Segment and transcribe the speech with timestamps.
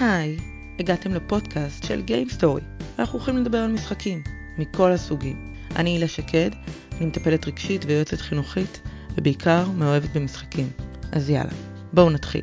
[0.00, 0.36] היי,
[0.78, 2.84] הגעתם לפודקאסט של Game Story.
[2.98, 4.22] אנחנו הולכים לדבר על משחקים,
[4.58, 5.54] מכל הסוגים.
[5.76, 6.50] אני הילה שקד,
[6.98, 8.80] אני מטפלת רגשית ויועצת חינוכית,
[9.16, 10.68] ובעיקר מאוהבת במשחקים.
[11.12, 11.52] אז יאללה,
[11.92, 12.42] בואו נתחיל.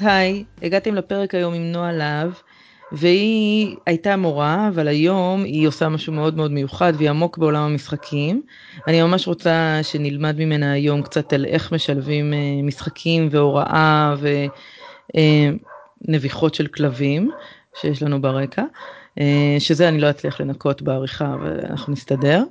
[0.00, 2.32] היי, הגעתם לפרק היום עם נועה להב,
[2.92, 8.42] והיא הייתה מורה, אבל היום היא עושה משהו מאוד מאוד מיוחד והיא עמוק בעולם המשחקים.
[8.86, 14.14] אני ממש רוצה שנלמד ממנה היום קצת על איך משלבים אה, משחקים והוראה
[15.14, 15.71] ונביחות
[16.08, 17.30] אה, של כלבים
[17.80, 18.64] שיש לנו ברקע.
[19.20, 22.42] אה, שזה אני לא אצליח לנקות בעריכה אבל אנחנו נסתדר.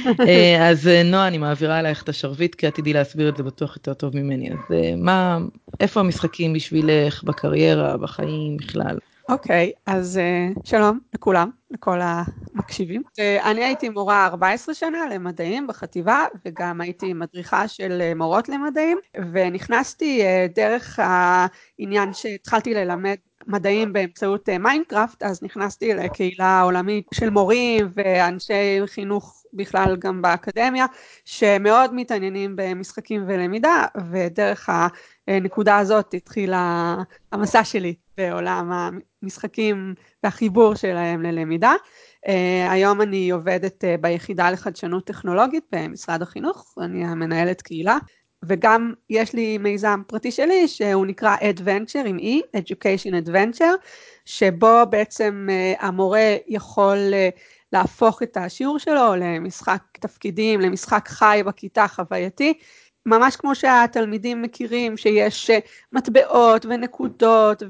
[0.70, 4.16] אז נועה אני מעבירה אלייך את השרביט כי עתידי להסביר את זה בטוח יותר טוב
[4.16, 5.38] ממני אז מה
[5.80, 8.98] איפה המשחקים בשבילך בקריירה בחיים בכלל.
[9.30, 10.20] אוקיי, okay, אז
[10.56, 13.02] uh, שלום לכולם, לכל המקשיבים.
[13.08, 18.98] Uh, אני הייתי מורה 14 שנה למדעים בחטיבה, וגם הייתי מדריכה של uh, מורות למדעים,
[19.32, 23.16] ונכנסתי uh, דרך העניין שהתחלתי ללמד
[23.46, 30.86] מדעים באמצעות מיינקראפט, אז נכנסתי לקהילה עולמית של מורים ואנשי חינוך בכלל גם באקדמיה,
[31.24, 34.68] שמאוד מתעניינים במשחקים ולמידה, ודרך
[35.36, 36.52] הנקודה הזאת התחיל
[37.32, 38.90] המסע שלי בעולם
[39.22, 41.72] המשחקים והחיבור שלהם ללמידה.
[42.26, 42.30] Uh,
[42.70, 47.98] היום אני עובדת uh, ביחידה לחדשנות טכנולוגית במשרד החינוך, אני המנהלת קהילה,
[48.44, 53.86] וגם יש לי מיזם פרטי שלי שהוא נקרא Adventure עם E, Education Adventure,
[54.24, 56.98] שבו בעצם uh, המורה יכול
[57.72, 62.54] להפוך את השיעור שלו למשחק תפקידים, למשחק חי בכיתה חווייתי,
[63.06, 65.58] ממש כמו שהתלמידים מכירים שיש אה,
[65.92, 67.62] מטבעות ונקודות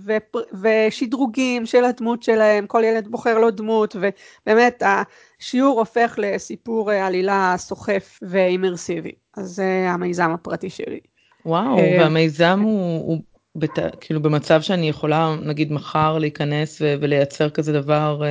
[0.62, 7.54] ושדרוגים של הדמות שלהם, כל ילד בוחר לו דמות ובאמת השיעור הופך לסיפור אה, עלילה
[7.58, 11.00] סוחף ואימרסיבי, אז זה המיזם הפרטי שלי.
[11.46, 13.18] וואו, אה, והמיזם הוא, הוא
[13.56, 18.22] בת, כאילו במצב שאני יכולה נגיד מחר להיכנס ולייצר כזה דבר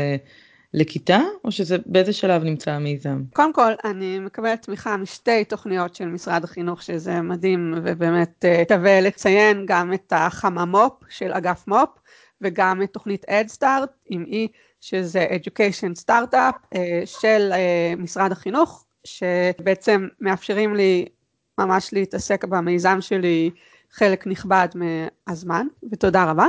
[0.73, 3.21] לכיתה, או שזה באיזה שלב נמצא המיזם?
[3.33, 9.01] קודם כל, אני מקבלת תמיכה משתי תוכניות של משרד החינוך, שזה מדהים, ובאמת אה, שווה
[9.01, 11.89] לציין גם את החממופ של אגף מופ,
[12.41, 14.35] וגם את תוכנית אדסטארט עם E,
[14.81, 21.05] שזה Education Startup אה, של אה, משרד החינוך, שבעצם מאפשרים לי
[21.57, 23.49] ממש להתעסק במיזם שלי
[23.91, 26.47] חלק נכבד מהזמן, ותודה רבה.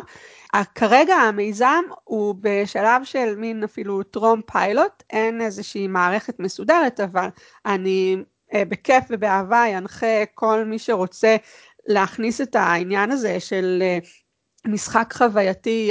[0.75, 7.29] כרגע המיזם הוא בשלב של מין אפילו טרום פיילוט, אין איזושהי מערכת מסודרת, אבל
[7.67, 8.17] אני
[8.55, 11.37] אה, בכיף ובאהבה ינחה כל מי שרוצה
[11.87, 13.99] להכניס את העניין הזה של אה,
[14.67, 15.91] משחק חווייתי,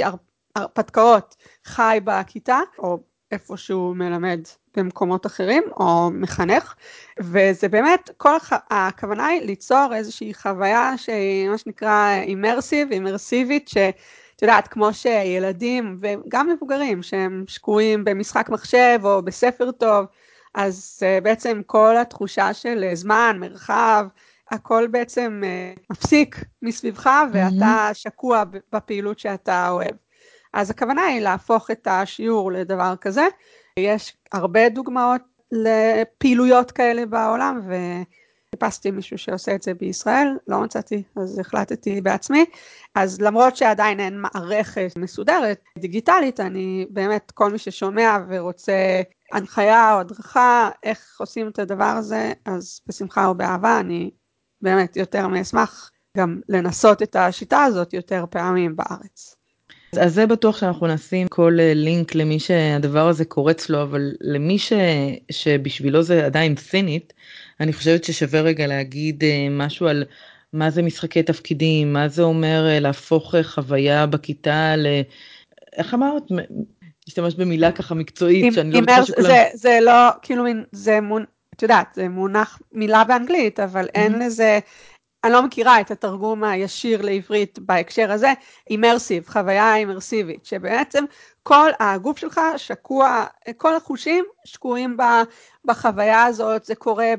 [0.56, 2.98] הרפתקאות חי בכיתה, או
[3.30, 4.40] איפה שהוא מלמד
[4.76, 6.74] במקומות אחרים או מחנך
[7.20, 8.36] וזה באמת כל
[8.70, 16.48] הכוונה היא ליצור איזושהי חוויה שהיא מה שנקרא אימרסיב, אימרסיבית שאת יודעת כמו שילדים וגם
[16.48, 20.06] מבוגרים שהם שקועים במשחק מחשב או בספר טוב
[20.54, 24.06] אז uh, בעצם כל התחושה של זמן, מרחב,
[24.50, 29.94] הכל בעצם uh, מפסיק מסביבך ואתה שקוע בפעילות שאתה אוהב.
[30.52, 33.26] אז הכוונה היא להפוך את השיעור לדבר כזה.
[33.76, 35.22] יש הרבה דוגמאות
[35.52, 42.44] לפעילויות כאלה בעולם וחיפשתי מישהו שעושה את זה בישראל, לא מצאתי, אז החלטתי בעצמי.
[42.94, 50.00] אז למרות שעדיין אין מערכת מסודרת דיגיטלית, אני באמת, כל מי ששומע ורוצה הנחיה או
[50.00, 54.10] הדרכה איך עושים את הדבר הזה, אז בשמחה ובאהבה אני
[54.60, 59.39] באמת יותר מאשמח גם לנסות את השיטה הזאת יותר פעמים בארץ.
[60.00, 64.58] אז זה בטוח שאנחנו נשים כל אה, לינק למי שהדבר הזה קורץ לו, אבל למי.
[65.30, 67.12] שבשבילו זה עדיין סינית,
[67.60, 70.04] אני חושבת ששווה רגע להגיד אה, משהו על
[70.52, 74.86] מה זה משחקי תפקידים, מה זה אומר אה, להפוך חוויה בכיתה ל...
[75.76, 76.22] איך אמרת?
[77.06, 79.26] להשתמש במילה ככה מקצועית שאני לא בטוחה שכולם...
[79.26, 81.24] זה, זה לא, כאילו, זה מונ...
[81.56, 84.58] את יודעת, זה מונח מילה באנגלית, אבל אין לזה
[85.24, 88.32] אני לא מכירה את התרגום הישיר לעברית בהקשר הזה,
[88.70, 91.04] אימרסיב, חוויה אימרסיבית, שבעצם
[91.42, 93.24] כל הגוף שלך שקוע,
[93.56, 94.96] כל החושים שקועים
[95.64, 97.12] בחוויה הזאת, זה קורה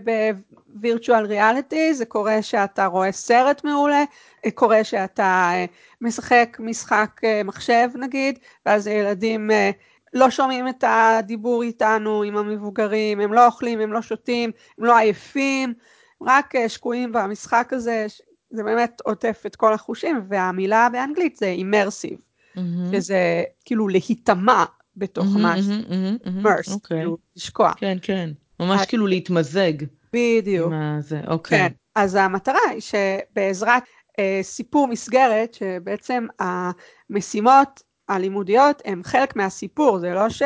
[0.70, 4.04] בווירטואל ריאליטי, זה קורה שאתה רואה סרט מעולה,
[4.54, 5.66] קורה שאתה אה,
[6.02, 9.72] משחק משחק אה, מחשב נגיד, ואז הילדים אה,
[10.14, 14.98] לא שומעים את הדיבור איתנו עם המבוגרים, הם לא אוכלים, הם לא שותים, הם לא
[14.98, 15.74] עייפים,
[16.26, 18.06] רק אה, שקועים במשחק הזה,
[18.50, 22.18] זה באמת עוטף את כל החושים, והמילה באנגלית זה אימרסיב,
[22.56, 22.60] mm-hmm.
[22.92, 24.64] שזה כאילו להיטמע
[24.98, 26.88] בתוך mm-hmm, משהו, mm-hmm, mm-hmm, okay.
[26.88, 27.74] כאילו לשקוע.
[27.78, 28.30] כן, כן,
[28.60, 29.74] ממש כאילו להתמזג.
[30.14, 30.74] בדיוק.
[31.00, 31.60] זה, אוקיי.
[31.60, 33.84] כן, אז המטרה היא שבעזרת
[34.20, 40.42] אה, סיפור מסגרת שבעצם המשימות הלימודיות הן חלק מהסיפור, זה לא ש...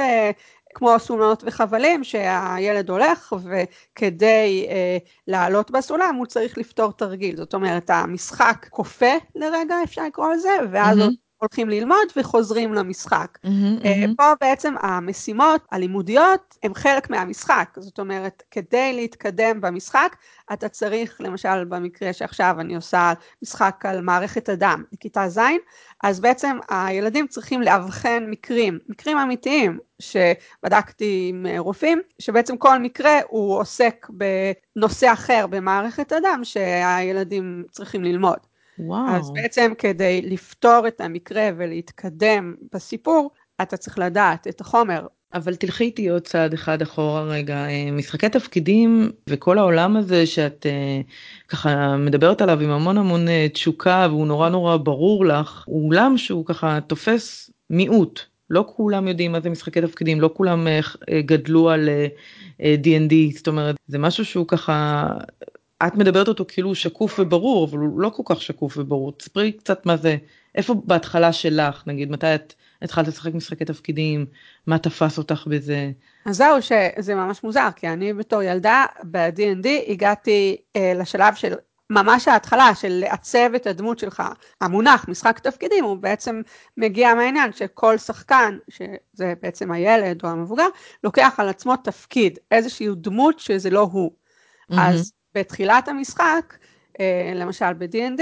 [0.75, 7.89] כמו סולמות וחבלים שהילד הולך וכדי אה, לעלות בסולם הוא צריך לפתור תרגיל, זאת אומרת
[7.89, 11.24] המשחק כופה לרגע אפשר לקרוא לזה ואז mm-hmm.
[11.37, 13.37] הולכים ללמוד וחוזרים למשחק.
[13.45, 14.15] Mm-hmm, mm-hmm.
[14.17, 20.15] פה בעצם המשימות הלימודיות הם חלק מהמשחק, זאת אומרת כדי להתקדם במשחק
[20.53, 25.39] אתה צריך למשל במקרה שעכשיו אני עושה משחק על מערכת הדם בכיתה ז',
[26.03, 33.59] אז בעצם הילדים צריכים לאבחן מקרים, מקרים אמיתיים שבדקתי עם רופאים, שבעצם כל מקרה הוא
[33.59, 38.54] עוסק בנושא אחר במערכת הדם שהילדים צריכים ללמוד.
[38.79, 39.15] וואו.
[39.15, 43.31] אז בעצם כדי לפתור את המקרה ולהתקדם בסיפור,
[43.61, 45.07] אתה צריך לדעת את החומר.
[45.35, 50.65] אבל תלכי איתי עוד צעד אחד אחורה רגע, אה, משחקי תפקידים וכל העולם הזה שאת
[50.65, 51.01] אה,
[51.47, 56.17] ככה מדברת עליו עם המון המון אה, תשוקה והוא נורא נורא ברור לך, הוא עולם
[56.17, 58.19] שהוא ככה תופס מיעוט.
[58.49, 60.67] לא כולם יודעים מה זה משחקי תפקידים, לא כולם
[61.25, 61.89] גדלו על
[62.59, 65.07] D&D, זאת אומרת, זה משהו שהוא ככה
[65.83, 69.11] את מדברת אותו כאילו הוא שקוף וברור, אבל הוא לא כל כך שקוף וברור.
[69.11, 70.17] תספרי קצת מה זה,
[70.55, 74.25] איפה בהתחלה שלך, נגיד, מתי את התחלת לשחק משחקי תפקידים,
[74.67, 75.91] מה תפס אותך בזה?
[76.25, 81.53] אז זהו, שזה ממש מוזר, כי אני בתור ילדה ב-D&D הגעתי אה, לשלב של
[81.89, 84.23] ממש ההתחלה של לעצב את הדמות שלך.
[84.61, 86.41] המונח משחק תפקידים הוא בעצם
[86.77, 90.67] מגיע מהעניין שכל שחקן, שזה בעצם הילד או המבוגר,
[91.03, 94.11] לוקח על עצמו תפקיד, איזושהי דמות שזה לא הוא.
[94.11, 94.75] Mm-hmm.
[94.79, 96.57] אז בתחילת המשחק,
[96.99, 98.21] אה, למשל ב-D&D,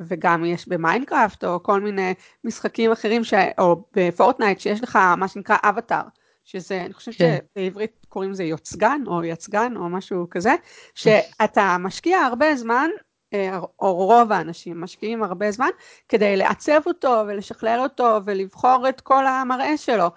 [0.00, 2.14] וגם יש במיינקראפט או כל מיני
[2.44, 3.34] משחקים אחרים, ש...
[3.58, 6.02] או בפורטנייט שיש לך מה שנקרא אבטאר,
[6.44, 7.36] שזה, אני חושבת כן.
[7.56, 10.54] שבעברית קוראים לזה יוצגן או יצגן או משהו כזה,
[10.94, 12.90] שאתה משקיע הרבה זמן,
[13.34, 15.68] אה, או רוב האנשים משקיעים הרבה זמן,
[16.08, 20.10] כדי לעצב אותו ולשכלל אותו ולבחור את כל המראה שלו.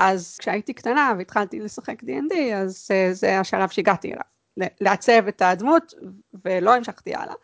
[0.00, 4.35] אז כשהייתי קטנה והתחלתי לשחק D&D, אז אה, זה השלב שהגעתי אליו.
[4.80, 5.94] לעצב את הדמות,
[6.44, 7.34] ולא המשכתי הלאה.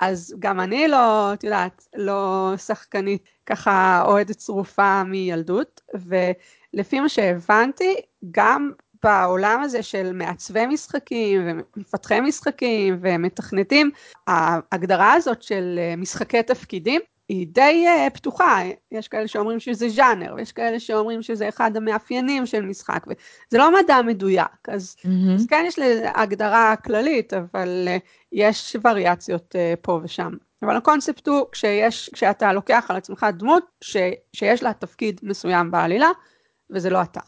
[0.00, 7.96] אז גם אני לא, את יודעת, לא שחקנית ככה אוהדת צרופה מילדות, ולפי מה שהבנתי,
[8.30, 8.70] גם
[9.02, 13.90] בעולם הזה של מעצבי משחקים ומפתחי משחקים ומתכנתים,
[14.26, 18.62] ההגדרה הזאת של משחקי תפקידים היא די uh, פתוחה,
[18.92, 23.74] יש כאלה שאומרים שזה ז'אנר, ויש כאלה שאומרים שזה אחד המאפיינים של משחק, וזה לא
[23.74, 25.34] מדע מדויק, אז, mm-hmm.
[25.34, 28.00] אז כן יש לזה הגדרה כללית, אבל uh,
[28.32, 30.30] יש וריאציות uh, פה ושם.
[30.62, 33.96] אבל הקונספט הוא כשיש, כשאתה לוקח על עצמך דמות ש,
[34.32, 36.08] שיש לה תפקיד מסוים בעלילה,
[36.70, 37.20] וזה לא אתה.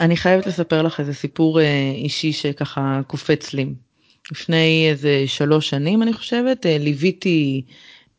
[0.00, 1.60] אני חייבת לספר לך איזה סיפור
[1.94, 3.66] אישי שככה קופץ לי.
[4.32, 7.62] לפני איזה שלוש שנים אני חושבת, ליוויתי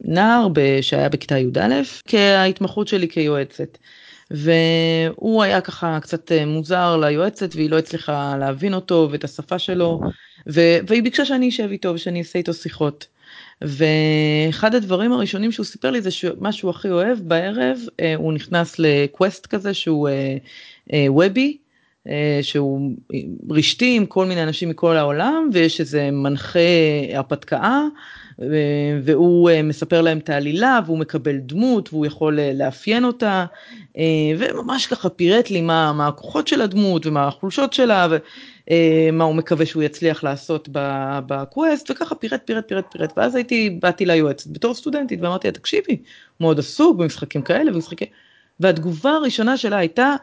[0.01, 0.47] נער
[0.81, 3.77] שהיה בכיתה י"א כההתמחות שלי כיועצת.
[4.31, 9.99] והוא היה ככה קצת אה, מוזר ליועצת והיא לא הצליחה להבין אותו ואת השפה שלו
[10.49, 13.07] ו- והיא ביקשה שאני אשב איתו ושאני אעשה איתו שיחות.
[13.61, 18.79] ואחד הדברים הראשונים שהוא סיפר לי זה שמה שהוא הכי אוהב בערב אה, הוא נכנס
[18.79, 20.09] לקווסט כזה שהוא
[21.07, 21.57] וובי
[22.07, 22.91] אה, שהוא
[23.49, 26.59] רשתי עם כל מיני אנשים מכל העולם ויש איזה מנחה
[27.13, 27.83] הרפתקה
[29.03, 33.45] והוא אה, מספר להם את העלילה והוא מקבל דמות והוא יכול אה, לאפיין אותה
[33.97, 34.03] אה,
[34.37, 39.65] וממש ככה פירט לי מה, מה הכוחות של הדמות ומה החולשות שלה ומה הוא מקווה
[39.65, 40.69] שהוא יצליח לעשות
[41.27, 45.97] בקווסט וככה פירט פירט פירט פירט ואז הייתי באתי ליועצת בתור סטודנטית ואמרתי לה תקשיבי
[46.39, 48.07] מאוד עסוק במשחקים כאלה ומשחקים
[48.59, 50.15] והתגובה הראשונה שלה הייתה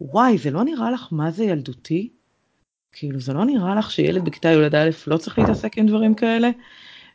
[0.00, 2.08] וואי זה לא נראה לך מה זה ילדותי?
[2.92, 6.50] כאילו זה לא נראה לך שילד בכיתה י"א לא צריך להתעסק עם דברים כאלה?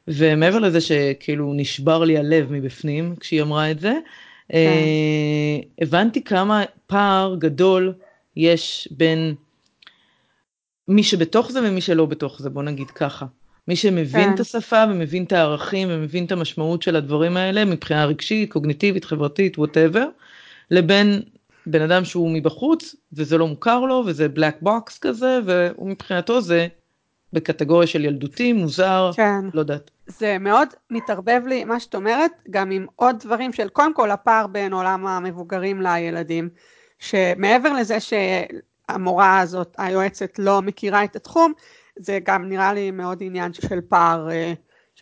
[0.08, 3.94] ומעבר לזה שכאילו נשבר לי הלב מבפנים כשהיא אמרה את זה.
[4.54, 7.94] אה, הבנתי כמה פער גדול
[8.36, 9.36] יש בין
[10.88, 13.26] מי שבתוך זה ומי שלא בתוך זה, בוא נגיד ככה.
[13.68, 14.34] מי שמבין כן.
[14.34, 19.58] את השפה ומבין את הערכים ומבין את המשמעות של הדברים האלה מבחינה רגשית, קוגניטיבית, חברתית,
[19.58, 20.08] whatever,
[20.72, 21.22] לבין
[21.66, 26.68] בן אדם שהוא מבחוץ וזה לא מוכר לו וזה black box כזה ומבחינתו זה
[27.34, 29.46] בקטגוריה של ילדותי, מוזר, כן.
[29.54, 29.92] לא יודעת.
[30.08, 34.48] זה מאוד מתערבב לי, מה שאת אומרת, גם עם עוד דברים של קודם כל הפער
[34.48, 36.50] בין עולם המבוגרים לילדים,
[37.00, 41.54] שמעבר לזה שהמורה הזאת, היועצת, לא מכירה את התחום,
[42.00, 44.54] זה גם נראה לי מאוד עניין של פער אה,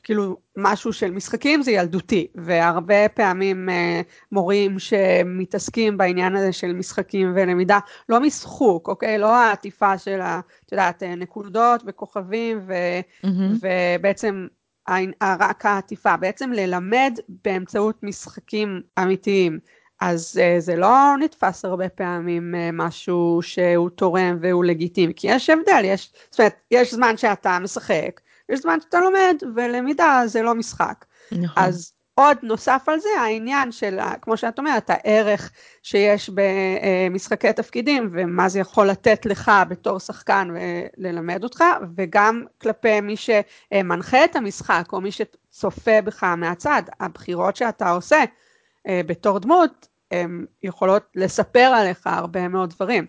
[0.06, 7.32] כאילו משהו של משחקים זה ילדותי, והרבה פעמים אה, מורים שמתעסקים בעניין הזה של משחקים
[7.36, 9.18] ולמידה, לא משחוק, אוקיי?
[9.18, 12.74] לא העטיפה של, את יודעת, אה, נקודות וכוכבים, ו,
[13.26, 13.68] mm-hmm.
[14.00, 14.48] ובעצם
[15.22, 19.60] רק העטיפה, בעצם ללמד באמצעות משחקים אמיתיים.
[20.02, 25.50] אז uh, זה לא נתפס הרבה פעמים uh, משהו שהוא תורם והוא לגיטימי, כי יש
[25.50, 30.56] הבדל, יש, זאת אומרת, יש זמן שאתה משחק, יש זמן שאתה לומד, ולמידה זה לא
[30.56, 31.06] משחק.
[31.32, 31.64] נכון.
[31.64, 35.52] אז עוד נוסף על זה העניין של, כמו שאת אומרת, הערך
[35.84, 36.30] שיש
[37.10, 41.64] במשחקי תפקידים ומה זה יכול לתת לך בתור שחקן וללמד אותך,
[41.98, 48.24] וגם כלפי מי שמנחה את המשחק או מי שצופה בך מהצד, הבחירות שאתה עושה
[48.88, 53.06] אה, בתור דמות, הן יכולות לספר עליך הרבה מאוד דברים.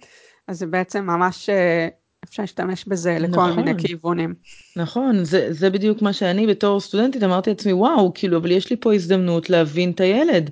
[0.48, 1.88] אז זה בעצם ממש אה,
[2.28, 4.34] אפשר להשתמש בזה לכל נכון, מיני כיוונים.
[4.76, 8.76] נכון, זה, זה בדיוק מה שאני בתור סטודנטית אמרתי לעצמי, וואו, כאילו, אבל יש לי
[8.76, 10.50] פה הזדמנות להבין את הילד.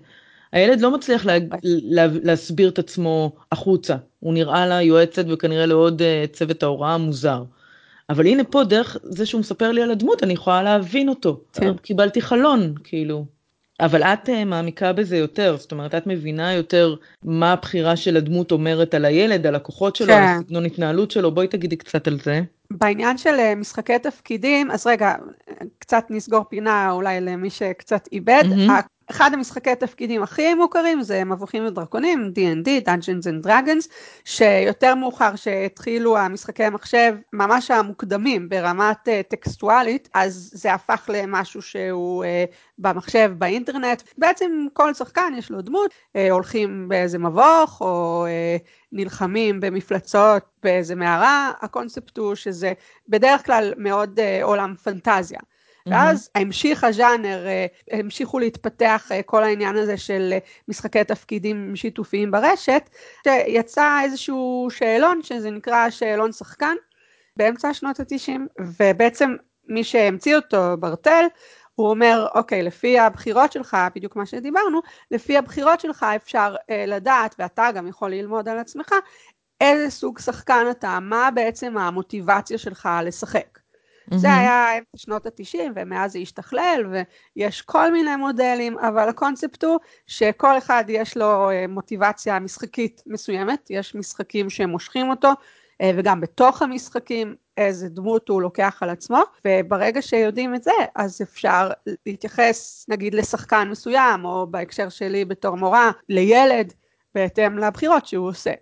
[0.53, 6.03] הילד לא מצליח לה, לה, להסביר את עצמו החוצה, הוא נראה לה יועצת וכנראה לעוד
[6.03, 7.45] uh, צוות ההוראה מוזר.
[8.11, 11.41] אבל הנה פה, דרך זה שהוא מספר לי על הדמות, אני יכולה להבין אותו.
[11.53, 11.77] כן.
[11.77, 13.25] קיבלתי חלון, כאילו.
[13.81, 18.53] אבל את uh, מעמיקה בזה יותר, זאת אומרת, את מבינה יותר מה הבחירה של הדמות
[18.53, 20.23] אומרת על הילד, על הכוחות שלו, כן.
[20.23, 22.41] על סגנון התנהלות שלו, בואי תגידי קצת על זה.
[22.71, 25.15] בעניין של uh, משחקי תפקידים, אז רגע,
[25.79, 28.45] קצת נסגור פינה אולי למי שקצת איבד.
[28.45, 28.71] Mm-hmm.
[29.11, 33.89] אחד המשחקי תפקידים הכי מוכרים זה מבוכים ודרקונים, D&D, Dungeons and Dragons,
[34.25, 42.25] שיותר מאוחר שהתחילו המשחקי המחשב ממש המוקדמים ברמת uh, טקסטואלית, אז זה הפך למשהו שהוא
[42.25, 44.03] uh, במחשב, באינטרנט.
[44.19, 50.95] בעצם כל שחקן יש לו דמות, uh, הולכים באיזה מבוך או uh, נלחמים במפלצות באיזה
[50.95, 52.73] מערה, הקונספט הוא שזה
[53.09, 55.41] בדרך כלל מאוד uh, עולם פנטזיה.
[55.89, 60.39] ואז המשיך הז'אנר, אה, המשיכו להתפתח אה, כל העניין הזה של אה,
[60.69, 62.91] משחקי תפקידים שיתופיים ברשת,
[63.25, 66.75] שיצא איזשהו שאלון שזה נקרא שאלון שחקן
[67.37, 68.47] באמצע שנות התשעים,
[68.79, 69.37] ובעצם
[69.69, 71.25] מי שהמציא אותו, ברטל,
[71.75, 77.35] הוא אומר, אוקיי, לפי הבחירות שלך, בדיוק מה שדיברנו, לפי הבחירות שלך אפשר אה, לדעת,
[77.39, 78.95] ואתה גם יכול ללמוד על עצמך,
[79.61, 83.64] איזה סוג שחקן אתה, מה בעצם המוטיבציה שלך לשחק.
[84.11, 84.17] Mm-hmm.
[84.17, 86.87] זה היה שנות התשעים, ומאז זה השתכלל,
[87.37, 93.67] ויש כל מיני מודלים, אבל הקונספט הוא שכל אחד יש לו אה, מוטיבציה משחקית מסוימת,
[93.71, 95.29] יש משחקים שמושכים אותו,
[95.81, 101.23] אה, וגם בתוך המשחקים איזה דמות הוא לוקח על עצמו, וברגע שיודעים את זה, אז
[101.23, 101.71] אפשר
[102.07, 106.73] להתייחס נגיד לשחקן מסוים, או בהקשר שלי בתור מורה, לילד,
[107.15, 108.53] בהתאם לבחירות שהוא עושה.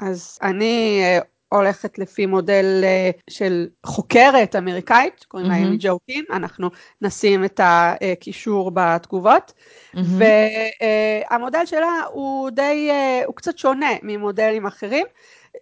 [0.00, 1.18] אז אני אה,
[1.52, 6.70] הולכת לפי מודל אה, של חוקרת אמריקאית, קוראים לה אמי ג'וקין, אנחנו
[7.02, 9.52] נשים את הקישור בתגובות,
[9.94, 15.06] והמודל שלה הוא די, אה, הוא קצת שונה ממודלים אחרים,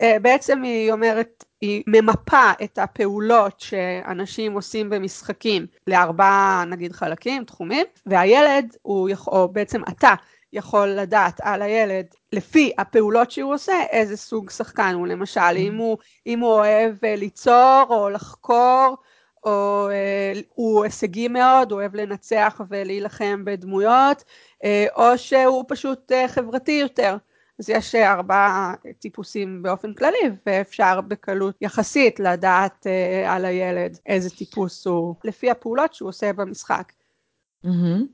[0.03, 7.87] אה, בעצם היא אומרת, היא ממפה את הפעולות שאנשים עושים במשחקים לארבעה נגיד חלקים, תחומים,
[8.07, 10.15] והילד הוא, או בעצם אתה,
[10.53, 15.07] יכול לדעת על הילד לפי הפעולות שהוא עושה איזה סוג שחקן הוא.
[15.07, 18.97] למשל אם הוא, אם הוא אוהב אה, ליצור או לחקור
[19.45, 24.25] או אה, הוא הישגי מאוד, הוא אוהב לנצח ולהילחם בדמויות
[24.65, 27.17] אה, או שהוא פשוט חברתי יותר.
[27.59, 32.87] אז יש ארבעה טיפוסים באופן כללי ואפשר בקלות יחסית לדעת
[33.27, 36.93] על הילד איזה טיפוס הוא לפי הפעולות שהוא עושה במשחק.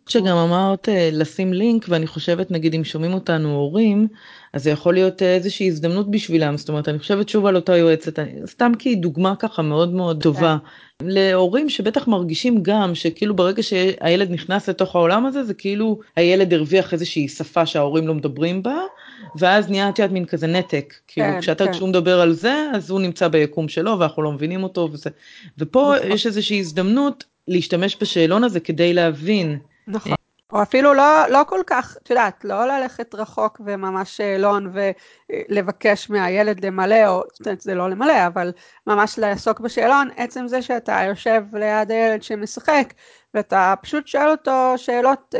[0.08, 4.08] שגם אמרת אה, לשים לינק ואני חושבת נגיד אם שומעים אותנו הורים
[4.52, 6.56] אז זה יכול להיות אה, איזושהי הזדמנות בשבילם.
[6.56, 8.18] זאת אומרת אני חושבת שוב על אותה יועצת.
[8.46, 10.56] סתם כי דוגמה ככה מאוד מאוד טובה.
[10.98, 11.06] כן.
[11.06, 16.92] להורים שבטח מרגישים גם שכאילו ברגע שהילד נכנס לתוך העולם הזה זה כאילו הילד הרוויח
[16.92, 18.76] איזושהי שפה שההורים לא מדברים בה
[19.38, 20.94] ואז נהיה את יודעת מין כזה נתק.
[21.08, 21.90] כאילו כן, כשאתה כשהוא כן.
[21.90, 25.10] מדבר על זה אז הוא נמצא ביקום שלו ואנחנו לא מבינים אותו וזה.
[25.58, 26.12] ופה נכון.
[26.12, 29.58] יש איזושהי הזדמנות להשתמש בשאלון הזה כדי להבין.
[29.86, 30.14] נכון.
[30.52, 36.64] או אפילו לא, לא כל כך, את יודעת, לא ללכת רחוק וממש שאלון ולבקש מהילד
[36.64, 38.52] למלא, או זאת אומרת, זה לא למלא, אבל
[38.86, 42.92] ממש לעסוק בשאלון, עצם זה שאתה יושב ליד הילד שמשחק,
[43.34, 45.34] ואתה פשוט שואל אותו שאלות,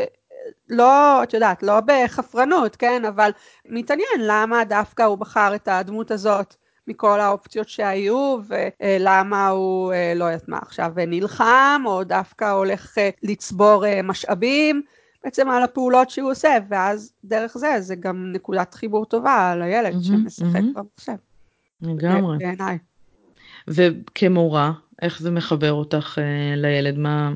[0.69, 3.31] לא, את יודעת, לא בחפרנות, כן, אבל
[3.69, 6.57] מתעניין למה דווקא הוא בחר את הדמות הזאת.
[6.89, 13.11] מכל האופציות שהיו ולמה הוא, אה, לא יודעת מה עכשיו, נלחם או דווקא הולך אה,
[13.23, 14.83] לצבור אה, משאבים.
[15.25, 20.61] בעצם על הפעולות שהוא עושה, ואז דרך זה זה גם נקודת חיבור טובה mm-hmm, שמשחק.
[20.75, 21.17] במחשב.
[21.83, 22.39] לגמרי.
[22.39, 22.79] בעיניי.
[23.69, 24.73] וכמורה,
[25.03, 26.19] איך זה מחבר אותך
[26.57, 26.99] לילד?
[26.99, 27.33] מה,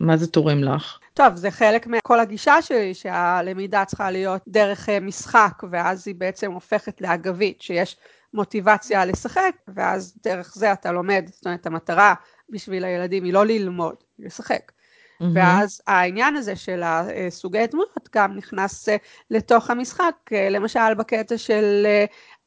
[0.00, 0.98] מה זה תורם לך?
[1.14, 7.00] טוב, זה חלק מכל הגישה שלי, שהלמידה צריכה להיות דרך משחק, ואז היא בעצם הופכת
[7.00, 7.96] לאגבית, שיש
[8.34, 12.14] מוטיבציה לשחק, ואז דרך זה אתה לומד, זאת אומרת המטרה
[12.50, 14.72] בשביל הילדים היא לא ללמוד, היא לשחק.
[14.72, 15.24] Mm-hmm.
[15.34, 18.88] ואז העניין הזה של הסוגי דמויות גם נכנס
[19.30, 20.14] לתוך המשחק,
[20.50, 21.86] למשל בקטע של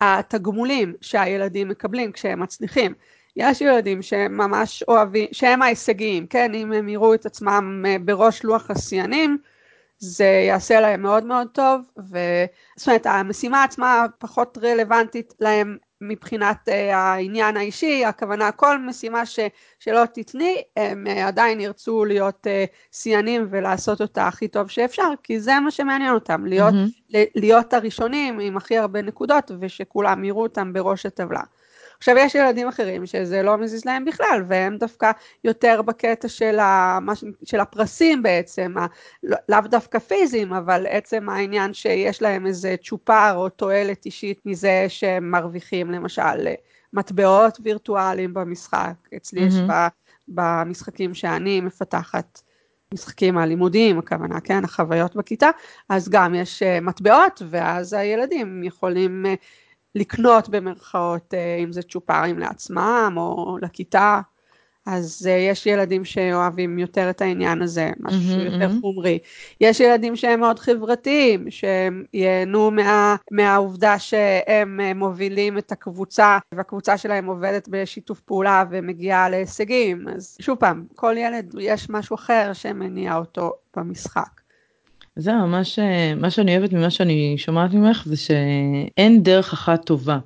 [0.01, 2.93] התגמולים שהילדים מקבלים כשהם מצליחים.
[3.35, 9.37] יש ילדים שממש אוהבים, שהם ההישגיים, כן, אם הם יראו את עצמם בראש לוח השיאנים,
[9.99, 12.17] זה יעשה להם מאוד מאוד טוב, ו...
[12.77, 19.39] זאת אומרת המשימה עצמה פחות רלוונטית להם מבחינת uh, העניין האישי, הכוונה כל משימה ש,
[19.79, 25.39] שלא תתני, הם uh, עדיין ירצו להיות uh, שיאנים ולעשות אותה הכי טוב שאפשר, כי
[25.39, 27.17] זה מה שמעניין אותם, להיות, mm-hmm.
[27.35, 31.41] להיות הראשונים עם הכי הרבה נקודות ושכולם יראו אותם בראש הטבלה.
[31.97, 35.11] עכשיו יש ילדים אחרים שזה לא מזיז להם בכלל והם דווקא
[35.43, 36.99] יותר בקטע של, ה,
[37.43, 38.85] של הפרסים בעצם, ה,
[39.23, 44.85] לא, לאו דווקא פיזיים אבל עצם העניין שיש להם איזה צ'ופר או תועלת אישית מזה
[44.87, 46.47] שהם מרוויחים למשל
[46.93, 49.47] מטבעות וירטואליים במשחק, אצלי mm-hmm.
[49.47, 49.55] יש
[50.27, 52.41] במשחקים שאני מפתחת
[52.93, 55.49] משחקים הלימודיים, הכוונה, כן, החוויות בכיתה,
[55.89, 59.25] אז גם יש מטבעות ואז הילדים יכולים
[59.95, 64.21] לקנות במרכאות, אה, אם זה צ'ופרים לעצמם או לכיתה.
[64.87, 68.81] אז uh, יש ילדים שאוהבים יותר את העניין הזה, משהו mm-hmm, יותר mm-hmm.
[68.81, 69.19] חומרי.
[69.61, 76.97] יש ילדים שהם מאוד חברתיים, שהם ייהנו מה, מהעובדה שהם uh, מובילים את הקבוצה, והקבוצה
[76.97, 80.07] שלהם עובדת בשיתוף פעולה ומגיעה להישגים.
[80.07, 84.41] אז שוב פעם, כל ילד יש משהו אחר שמניע אותו במשחק.
[85.17, 85.79] זה ממש,
[86.17, 90.19] מה שאני אוהבת ממה שאני שומעת ממך זה שאין דרך אחת טובה.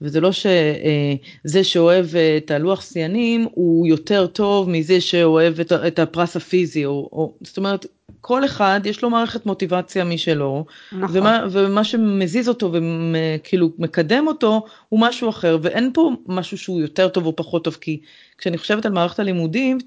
[0.00, 6.84] וזה לא שזה שאוהב את הלוח שיאנים הוא יותר טוב מזה שאוהב את, הפרס הפיזי,
[6.84, 7.86] או, או, זאת אומרת,
[8.20, 11.16] כל אחד יש לו מערכת מוטיבציה משלו, נכון.
[11.16, 17.08] ומה, ומה שמזיז אותו וכאילו מקדם אותו הוא משהו אחר, ואין פה משהו שהוא יותר
[17.08, 18.00] טוב או פחות טוב, כי
[18.38, 19.78] כשאני חושבת על מערכת הלימודים,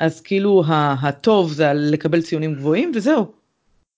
[0.00, 3.41] אז כאילו הטוב זה לקבל ציונים גבוהים וזהו.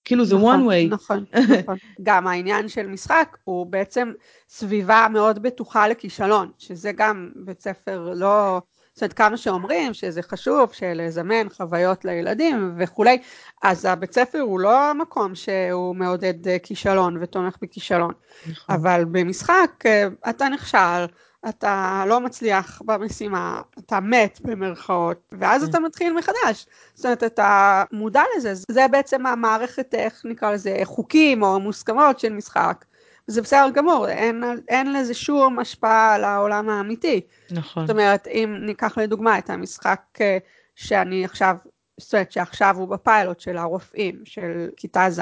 [0.05, 0.93] כאילו זה נכון, one way.
[0.93, 1.25] נכון,
[1.59, 1.77] נכון.
[2.03, 4.11] גם העניין של משחק הוא בעצם
[4.49, 8.61] סביבה מאוד בטוחה לכישלון, שזה גם בית ספר לא,
[8.93, 13.17] זאת אומרת כמה שאומרים שזה חשוב, שלזמן חוויות לילדים וכולי,
[13.63, 18.13] אז הבית ספר הוא לא המקום שהוא מעודד אה, כישלון ותומך בכישלון,
[18.51, 18.75] נכון.
[18.75, 21.05] אבל במשחק אה, אתה נכשל,
[21.49, 25.69] אתה לא מצליח במשימה, אתה מת במרכאות, ואז כן.
[25.69, 26.65] אתה מתחיל מחדש.
[26.93, 32.33] זאת אומרת, אתה מודע לזה, זה בעצם המערכת, איך נקרא לזה, חוקים או מוסכמות של
[32.33, 32.85] משחק.
[33.27, 37.21] זה בסדר גמור, אין, אין לזה שום השפעה על העולם האמיתי.
[37.51, 37.87] נכון.
[37.87, 40.37] זאת אומרת, אם ניקח לדוגמה את המשחק אה,
[40.75, 41.55] שאני עכשיו
[41.97, 45.21] זאת אומרת שעכשיו הוא בפיילוט של הרופאים של כיתה ז',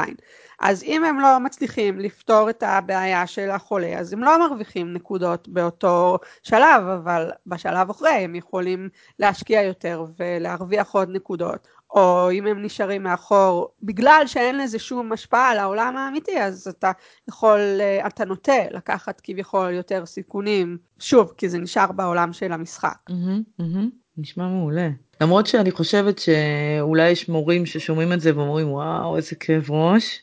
[0.60, 5.48] אז אם הם לא מצליחים לפתור את הבעיה של החולה, אז הם לא מרוויחים נקודות
[5.48, 11.68] באותו שלב, אבל בשלב אחרי הם יכולים להשקיע יותר ולהרוויח עוד נקודות.
[11.94, 16.92] או אם הם נשארים מאחור, בגלל שאין לזה שום השפעה על העולם האמיתי, אז אתה
[17.28, 17.60] יכול,
[18.08, 22.98] אתה נוטה לקחת כביכול יותר סיכונים, שוב, כי זה נשאר בעולם של המשחק.
[23.10, 24.03] Mm-hmm, mm-hmm.
[24.17, 24.89] נשמע מעולה.
[25.21, 30.19] למרות שאני חושבת שאולי יש מורים ששומעים את זה ואומרים וואו איזה כאב ראש.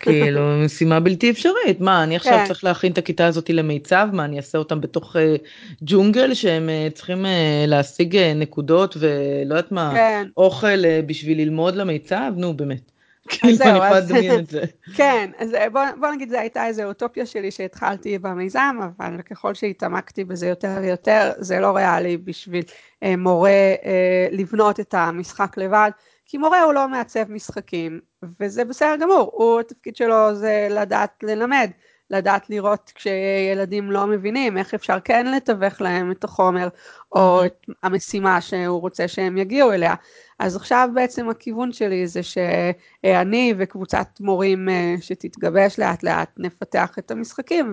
[0.00, 2.46] כאילו משימה בלתי אפשרית מה אני עכשיו כן.
[2.46, 5.18] צריך להכין את הכיתה הזאת למיצב מה אני אעשה אותם בתוך uh,
[5.82, 7.28] ג'ונגל שהם uh, צריכים uh,
[7.66, 10.26] להשיג uh, נקודות ולא יודעת מה כן.
[10.36, 12.93] אוכל uh, בשביל ללמוד למיצב נו באמת.
[13.28, 14.64] כאילו אני יכולה לדמיין את זה.
[14.96, 20.24] כן, אז בוא, בוא נגיד זו הייתה איזו אוטופיה שלי שהתחלתי במיזם, אבל ככל שהתעמקתי
[20.24, 22.64] בזה יותר ויותר, זה לא ריאלי בשביל
[23.02, 23.50] אה, מורה
[23.84, 25.90] אה, לבנות את המשחק לבד,
[26.26, 28.00] כי מורה הוא לא מעצב משחקים,
[28.40, 31.70] וזה בסדר גמור, הוא, התפקיד שלו זה לדעת ללמד.
[32.10, 36.68] לדעת לראות כשילדים לא מבינים איך אפשר כן לתווך להם את החומר
[37.12, 39.94] או את המשימה שהוא רוצה שהם יגיעו אליה.
[40.38, 47.10] אז עכשיו בעצם הכיוון שלי זה שאני וקבוצת מורים אה, שתתגבש לאט לאט נפתח את
[47.10, 47.72] המשחקים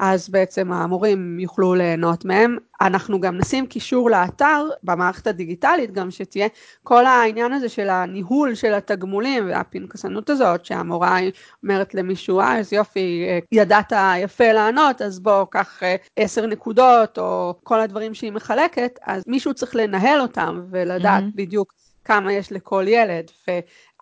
[0.00, 2.56] ואז בעצם המורים יוכלו ליהנות מהם.
[2.80, 6.48] אנחנו גם נשים קישור לאתר במערכת הדיגיטלית גם שתהיה
[6.82, 11.18] כל העניין הזה של הניהול של התגמולים והפנקסנות הזאת שהמורה
[11.62, 17.18] אומרת למישהו אה איזה יופי אה, ידעת יפה לענות אז בוא קח אה, עשר נקודות
[17.18, 21.36] או כל הדברים שהיא מחלקת אז מישהו צריך לנהל אותם ולדעת mm-hmm.
[21.36, 21.72] בדיוק
[22.04, 23.30] כמה יש לכל ילד,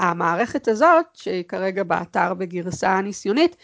[0.01, 3.57] והמערכת הזאת, שהיא כרגע באתר בגרסה ניסיונית,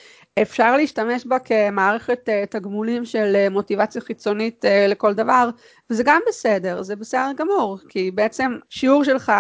[0.43, 5.51] אפשר להשתמש בה כמערכת uh, תגמולים של uh, מוטיבציה חיצונית uh, לכל דבר,
[5.91, 9.33] וזה גם בסדר, זה בסדר גמור, כי בעצם שיעור שלך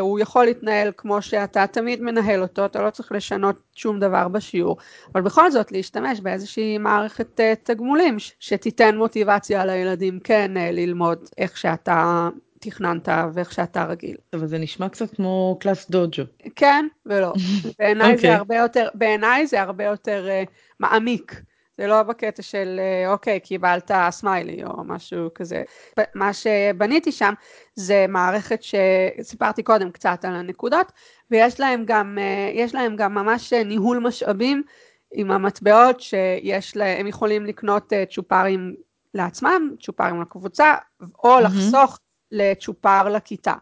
[0.00, 4.76] הוא יכול להתנהל כמו שאתה תמיד מנהל אותו, אתה לא צריך לשנות שום דבר בשיעור,
[5.14, 12.28] אבל בכל זאת להשתמש באיזושהי מערכת תגמולים שתיתן מוטיבציה לילדים כן ללמוד איך שאתה
[12.70, 14.16] תכננת ואיך שאתה רגיל.
[14.32, 16.22] אבל זה נשמע קצת כמו קלאס דוג'ו.
[16.56, 17.32] כן ולא.
[17.78, 18.16] בעיניי okay.
[18.16, 18.34] זה אוקיי.
[18.34, 20.50] הרבה יותר, בעיניי זה הרבה יותר uh,
[20.80, 21.42] מעמיק.
[21.78, 25.62] זה לא בקטע של uh, אוקיי, קיבלת סמיילי או משהו כזה.
[26.14, 27.34] מה שבניתי שם
[27.74, 30.92] זה מערכת שסיפרתי קודם קצת על הנקודות,
[31.30, 34.62] ויש להם גם, uh, יש להם גם ממש ניהול משאבים
[35.12, 38.74] עם המטבעות שיש להם, הם יכולים לקנות צ'ופרים
[39.14, 40.74] לעצמם, צ'ופרים לקבוצה,
[41.24, 41.40] או.
[41.40, 41.98] לחסוך
[42.36, 43.54] לצ'ופר לכיתה.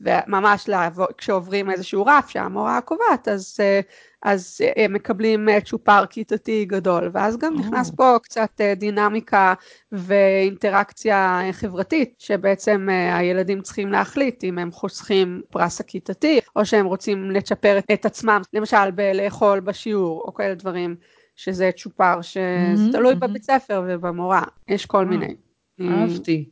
[0.00, 3.80] וממש לעבור, כשעוברים איזשהו רף שהמורה קובעת, אז, אה,
[4.22, 7.54] אז הם מקבלים אה, צ'ופר כיתתי גדול, ואז גם.
[7.58, 9.54] נכנס פה קצת אה, דינמיקה
[9.92, 17.78] ואינטראקציה חברתית, שבעצם הילדים צריכים להחליט אם הם חוסכים פרס הכיתתי, או שהם רוצים לצ'פר
[17.92, 20.96] את עצמם, למשל בלאכול בשיעור, או כאלה דברים,
[21.36, 22.40] שזה צ'ופר שזה
[22.74, 23.16] mm-hmm, תלוי mm-hmm.
[23.16, 25.04] בבית ספר ובמורה, יש כל.
[25.04, 25.34] מיני.
[25.80, 26.50] אהבתי.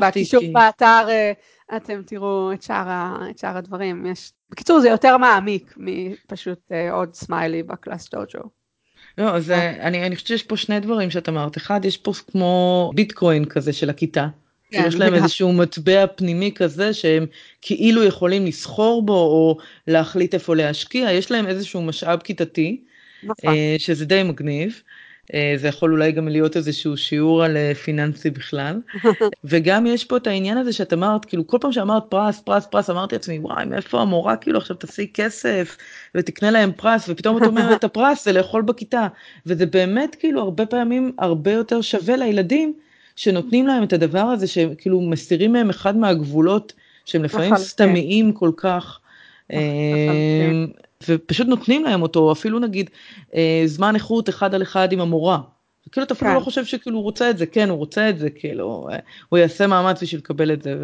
[0.00, 1.06] בקישור באתר
[1.76, 4.06] אתם תראו את שאר, ה, את שאר הדברים.
[4.06, 4.32] יש...
[4.50, 8.48] בקיצור, זה יותר מעמיק מפשוט uh, עוד סמיילי ב ClassDojo.
[9.18, 9.70] לא, אז אה.
[9.70, 11.56] אני, אני חושבת שיש פה שני דברים שאת אמרת.
[11.56, 14.28] אחד, יש פה כמו ביטקוין כזה של הכיתה.
[14.70, 17.26] כן, יש להם איזשהו מטבע פנימי כזה שהם
[17.62, 22.84] כאילו יכולים לסחור בו או להחליט איפה להשקיע, יש להם איזשהו משאב כיתתי,
[23.22, 23.54] נכון.
[23.54, 24.82] אה, שזה די מגניב.
[25.34, 28.80] אה, זה יכול אולי גם להיות איזשהו שיעור על אה, פיננסי בכלל.
[29.44, 32.90] וגם יש פה את העניין הזה שאת אמרת, כאילו כל פעם שאמרת פרס, פרס, פרס,
[32.90, 35.76] אמרתי לעצמי, וואי, מאיפה המורה כאילו עכשיו תעשי כסף
[36.14, 39.06] ותקנה להם פרס, ופתאום את אומרת, את הפרס זה לאכול בכיתה.
[39.46, 42.72] וזה באמת כאילו הרבה פעמים הרבה יותר שווה לילדים
[43.16, 46.72] שנותנים להם את הדבר הזה, שכאילו מסירים מהם אחד מהגבולות
[47.04, 48.98] שהם לפעמים סתמיים כל כך.
[51.08, 52.90] ופשוט נותנים להם אותו, אפילו נגיד
[53.34, 55.38] אה, זמן איכות אחד על אחד עם המורה.
[55.92, 56.36] כאילו אתה אפילו כן.
[56.36, 59.38] לא חושב שכאילו הוא רוצה את זה, כן הוא רוצה את זה, כאילו אה, הוא
[59.38, 60.74] יעשה מאמץ בשביל לקבל את זה,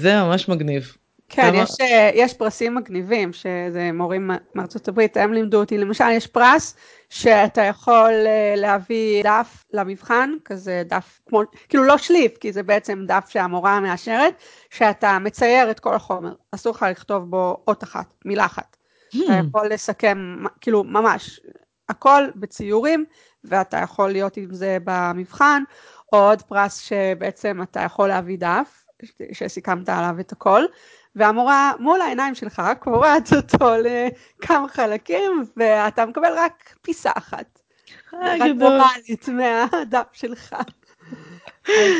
[0.00, 0.96] וזה ממש מגניב.
[1.28, 1.62] כן, כמה...
[1.62, 6.76] יש, אה, יש פרסים מגניבים, שזה מורים מארצות הברית, הם לימדו אותי, למשל יש פרס
[7.10, 13.04] שאתה יכול אה, להביא דף למבחן, כזה דף, כמו, כאילו לא שליף, כי זה בעצם
[13.06, 14.34] דף שהמורה מאשרת,
[14.70, 18.76] שאתה מצייר את כל החומר, אסור לך לכתוב בו אות אחת, מילה אחת.
[19.16, 19.44] אתה hmm.
[19.48, 21.40] יכול לסכם, כאילו ממש,
[21.88, 23.04] הכל בציורים,
[23.44, 25.62] ואתה יכול להיות עם זה במבחן,
[26.12, 28.84] או עוד פרס שבעצם אתה יכול להביא דף,
[29.32, 30.64] שסיכמת עליו את הכל,
[31.16, 37.58] והמורה מול העיניים שלך קורעת אותו לכמה חלקים, ואתה מקבל רק פיסה אחת.
[38.14, 40.56] רנדומלית מהדף שלך.
[41.68, 41.92] אז,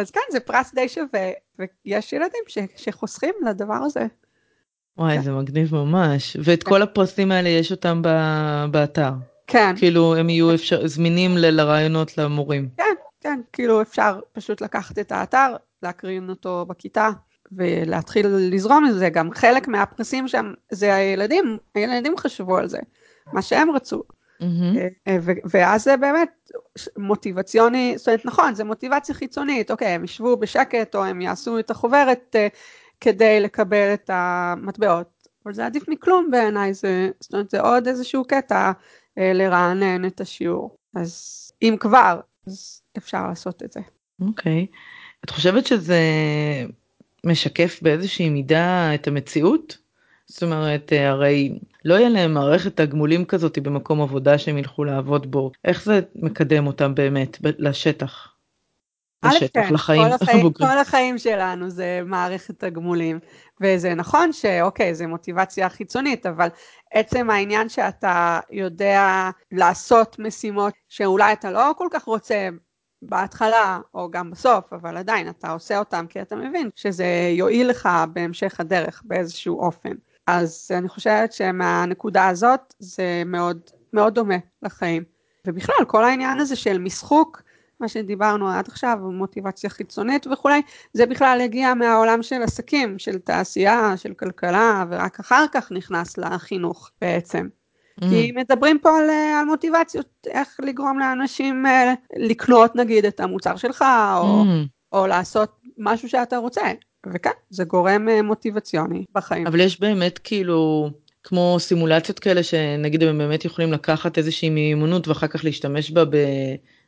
[0.00, 4.06] אז כן, זה פרס די שווה, ויש ילדים ש, שחוסכים לדבר הזה.
[4.98, 5.22] וואי, כן.
[5.22, 6.36] זה מגניב ממש.
[6.44, 6.70] ואת כן.
[6.70, 8.02] כל הפרסים האלה יש אותם
[8.70, 9.10] באתר.
[9.46, 9.74] כן.
[9.76, 12.68] כאילו הם יהיו אפשר, זמינים לרעיונות למורים.
[12.76, 17.10] כן, כן, כאילו אפשר פשוט לקחת את האתר, להקרין אותו בכיתה.
[17.56, 22.78] ולהתחיל לזרום עם זה, גם חלק מהפרסים שם זה הילדים, הילדים חשבו על זה,
[23.32, 24.02] מה שהם רצו.
[24.42, 25.20] Mm-hmm.
[25.50, 26.50] ואז זה באמת
[26.96, 31.70] מוטיבציוני, זאת אומרת נכון, זה מוטיבציה חיצונית, אוקיי, הם ישבו בשקט או הם יעשו את
[31.70, 32.48] החוברת אה,
[33.02, 38.24] כדי לקבל את המטבעות, אבל זה עדיף מכלום בעיניי, זה, זאת אומרת זה עוד איזשהו
[38.24, 38.72] קטע
[39.18, 43.80] אה, לרענן את השיעור, אז אם כבר, אז אפשר לעשות את זה.
[44.20, 44.76] אוקיי, okay.
[45.24, 46.00] את חושבת שזה
[47.26, 49.78] משקף באיזושהי מידה את המציאות?
[50.26, 55.30] זאת אומרת, אה, הרי לא יהיה להם מערכת תגמולים כזאת במקום עבודה שהם ילכו לעבוד
[55.30, 55.52] בו.
[55.64, 58.31] איך זה מקדם אותם באמת לשטח?
[59.24, 60.02] לשטח, לחיים.
[60.02, 63.18] כל החיים, כל החיים שלנו זה מערכת תגמולים,
[63.60, 66.48] וזה נכון שאוקיי, זה מוטיבציה חיצונית, אבל
[66.92, 72.48] עצם העניין שאתה יודע לעשות משימות שאולי אתה לא כל כך רוצה
[73.02, 77.06] בהתחלה או גם בסוף, אבל עדיין אתה עושה אותם כי אתה מבין שזה
[77.36, 79.92] יועיל לך בהמשך הדרך באיזשהו אופן.
[80.26, 83.60] אז אני חושבת שמהנקודה הזאת זה מאוד
[83.92, 85.04] מאוד דומה לחיים.
[85.46, 87.41] ובכלל כל העניין הזה של משחוק,
[87.82, 93.96] מה שדיברנו עד עכשיו, מוטיבציה חיצונית וכולי, זה בכלל הגיע מהעולם של עסקים, של תעשייה,
[93.96, 97.48] של כלכלה, ורק אחר כך נכנס לחינוך בעצם.
[98.00, 98.04] Mm.
[98.08, 103.56] כי מדברים פה על, אה, על מוטיבציות, איך לגרום לאנשים אה, לקנות נגיד את המוצר
[103.56, 103.84] שלך,
[104.16, 104.46] או, mm.
[104.92, 106.62] או לעשות משהו שאתה רוצה.
[107.06, 109.46] וכן, זה גורם אה, מוטיבציוני בחיים.
[109.46, 110.90] אבל יש באמת כאילו...
[111.24, 116.04] כמו סימולציות כאלה שנגיד הם באמת יכולים לקחת איזושהי מיומנות ואחר כך להשתמש בה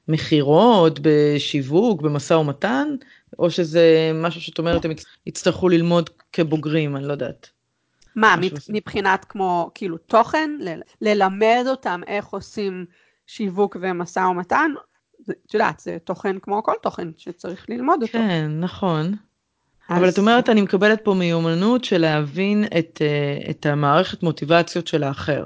[0.08, 2.88] במכירות, בשיווק, במשא ומתן,
[3.38, 4.90] או שזה משהו שאת אומרת הם
[5.26, 7.50] יצטרכו ללמוד כבוגרים, אני לא יודעת.
[8.16, 8.34] מה,
[8.68, 10.50] מבחינת כמו כאילו תוכן,
[11.00, 12.86] ללמד אותם איך עושים
[13.26, 14.70] שיווק ומשא ומתן?
[15.30, 18.12] את יודעת, זה תוכן כמו כל תוכן שצריך ללמוד אותו.
[18.12, 19.14] כן, נכון.
[19.90, 25.02] אבל את אומרת, אני מקבלת פה מיומנות של להבין את, אה, את המערכת מוטיבציות של
[25.02, 25.44] האחר.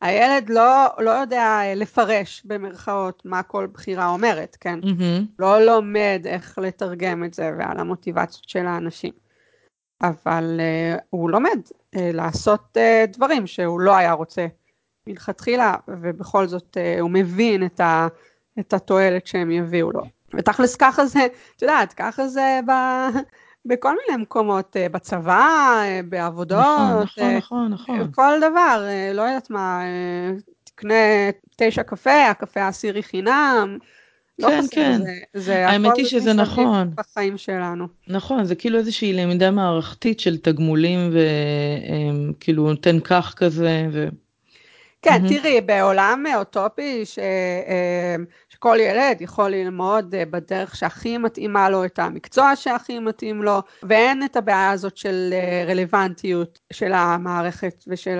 [0.00, 4.80] הילד לא, לא יודע לפרש במרכאות מה כל בחירה אומרת, כן?
[4.82, 5.24] Mm-hmm.
[5.38, 9.12] לא לומד איך לתרגם את זה ועל המוטיבציות של האנשים.
[10.02, 14.46] אבל uh, הוא לומד uh, לעשות uh, דברים שהוא לא היה רוצה
[15.06, 18.08] מלכתחילה, ובכל זאת uh, הוא מבין את, ה,
[18.58, 20.02] את התועלת שהם יביאו לו.
[20.34, 22.72] ותכלס ככה זה, את יודעת, ככה זה ב,
[23.64, 28.12] בכל מיני מקומות, uh, בצבא, uh, בעבודות, נכון, נכון, נכון, נכון.
[28.14, 29.82] כל דבר, לא יודעת מה,
[30.64, 30.94] תקנה
[31.56, 33.78] תשע קפה, הקפה העשירי חינם.
[34.38, 34.98] לא כן, כן.
[35.02, 36.90] זה, זה האמת היא שזה נכון.
[36.94, 37.86] בחיים שלנו.
[38.08, 43.88] נכון, זה כאילו איזושהי למידה מערכתית של תגמולים וכאילו נותן כך כזה.
[43.92, 44.08] ו...
[45.02, 45.28] כן, mm-hmm.
[45.28, 48.16] תראי, בעולם אוטופי ש, אה,
[48.48, 54.24] שכל ילד יכול ללמוד אה, בדרך שהכי מתאימה לו את המקצוע שהכי מתאים לו, ואין
[54.24, 58.18] את הבעיה הזאת של אה, רלוונטיות של המערכת ושל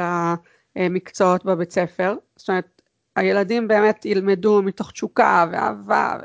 [0.77, 2.15] המקצועות בבית ספר.
[2.37, 2.83] זאת אומרת,
[3.17, 6.17] הילדים באמת ילמדו מתוך תשוקה ואהבה,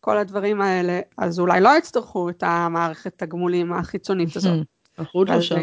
[0.00, 4.66] כל הדברים האלה, אז אולי לא יצטרכו את המערכת תגמולים החיצונית הזאת.
[4.96, 5.60] אחוז לא שם.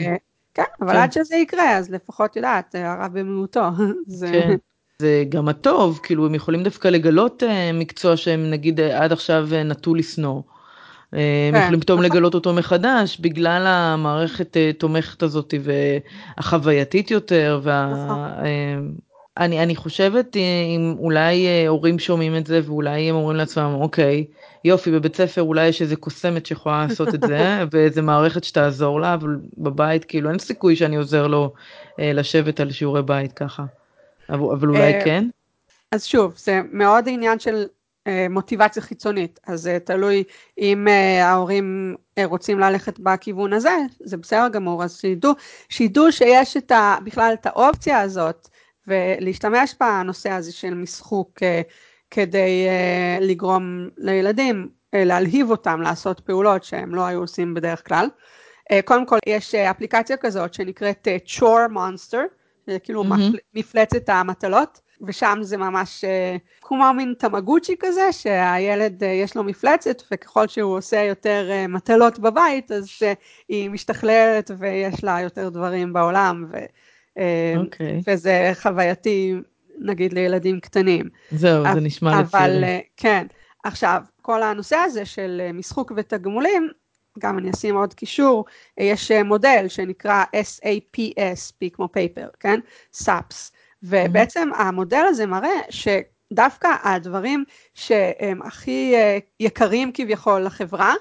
[0.54, 0.98] כן, אבל כן.
[0.98, 3.62] עד שזה יקרה, אז לפחות יודעת, הרב במיעוטו.
[4.32, 4.56] כן.
[5.02, 9.48] זה גם הטוב, כאילו הם יכולים דווקא לגלות uh, מקצוע שהם נגיד uh, עד עכשיו
[9.52, 10.42] uh, נטו לשנוא.
[11.12, 12.12] הם כן, יכולים פתאום נכון.
[12.12, 15.54] לגלות אותו מחדש בגלל המערכת תומכת הזאת
[16.38, 18.42] והחווייתית יותר וה...
[19.38, 20.42] אני, אני חושבת אה,
[20.76, 24.26] אם אולי אה, הורים שומעים את זה ואולי הם אומרים לעצמם אוקיי
[24.66, 27.40] יופי בבית ספר אולי יש איזה קוסמת שיכולה לעשות את זה
[27.72, 31.54] ואיזה מערכת שתעזור לה אבל בבית כאילו אין סיכוי שאני עוזר לו
[32.00, 33.64] אה, לשבת על שיעורי בית ככה
[34.30, 35.28] אבל, אבל אולי אה, כן.
[35.92, 37.66] אז שוב זה מאוד עניין של
[38.08, 40.24] אה, מוטיבציה חיצונית אז זה תלוי
[40.58, 45.34] אם אה, ההורים אה, רוצים ללכת בכיוון הזה זה בסדר גמור אז שידעו
[45.70, 48.51] שידעו שיש את ה, בכלל את האופציה הזאת.
[48.92, 51.62] ולהשתמש בנושא הזה של משחוק אה,
[52.12, 58.08] כדי אה, לגרום לילדים אה, להלהיב אותם לעשות פעולות שהם לא היו עושים בדרך כלל.
[58.86, 62.18] קודם כל יש אפליקציה כזאת שנקראת Chore Monster,
[62.84, 63.38] כאילו mm-hmm.
[63.54, 66.06] מפלצת המטלות, ושם זה ממש
[66.62, 72.90] כמו מין תמגוצ'י כזה, שהילד יש לו מפלצת וככל שהוא עושה יותר מטלות בבית אז
[73.50, 76.46] היא משתכללת ויש לה יותר דברים בעולם.
[76.52, 76.58] ו...
[77.18, 77.58] Okay.
[77.58, 78.02] אוקיי.
[78.08, 79.34] וזה חווייתי
[79.82, 81.10] נגיד לילדים קטנים.
[81.32, 82.38] זהו, זה נשמע לפי.
[82.38, 83.28] אבל אה, כן,
[83.64, 86.70] עכשיו כל הנושא הזה של אה, משחוק ותגמולים,
[87.20, 88.46] גם אני אשים עוד קישור,
[88.80, 92.60] אה, יש מודל שנקרא SAPS, P כמו פייפר, כן?
[93.04, 93.52] SAPS,
[93.84, 94.50] ובעצם.
[94.58, 97.44] המודל הזה מראה שדווקא הדברים
[97.74, 98.94] שהם הכי
[99.40, 100.94] יקרים כביכול לחברה,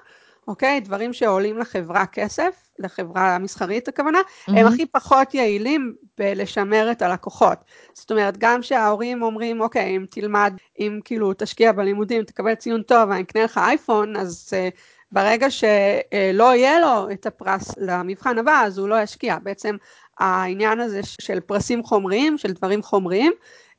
[0.51, 0.81] אוקיי?
[0.81, 4.53] דברים שעולים לחברה כסף, לחברה מסחרית הכוונה, mm-hmm.
[4.57, 7.59] הם הכי פחות יעילים בלשמר את הלקוחות.
[7.95, 13.09] זאת אומרת, גם שההורים אומרים, אוקיי, אם תלמד, אם כאילו תשקיע בלימודים, תקבל ציון טוב,
[13.09, 14.79] ואני אקנה לך אייפון, אז uh,
[15.13, 19.37] ברגע שלא יהיה לו את הפרס למבחן הבא, אז הוא לא ישקיע.
[19.43, 19.77] בעצם
[20.19, 23.33] העניין הזה של פרסים חומריים, של דברים חומריים,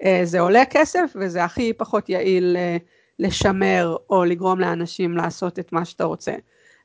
[0.04, 2.84] uh, זה עולה כסף וזה הכי פחות יעיל uh,
[3.20, 6.32] לשמר או לגרום לאנשים לעשות את מה שאתה רוצה.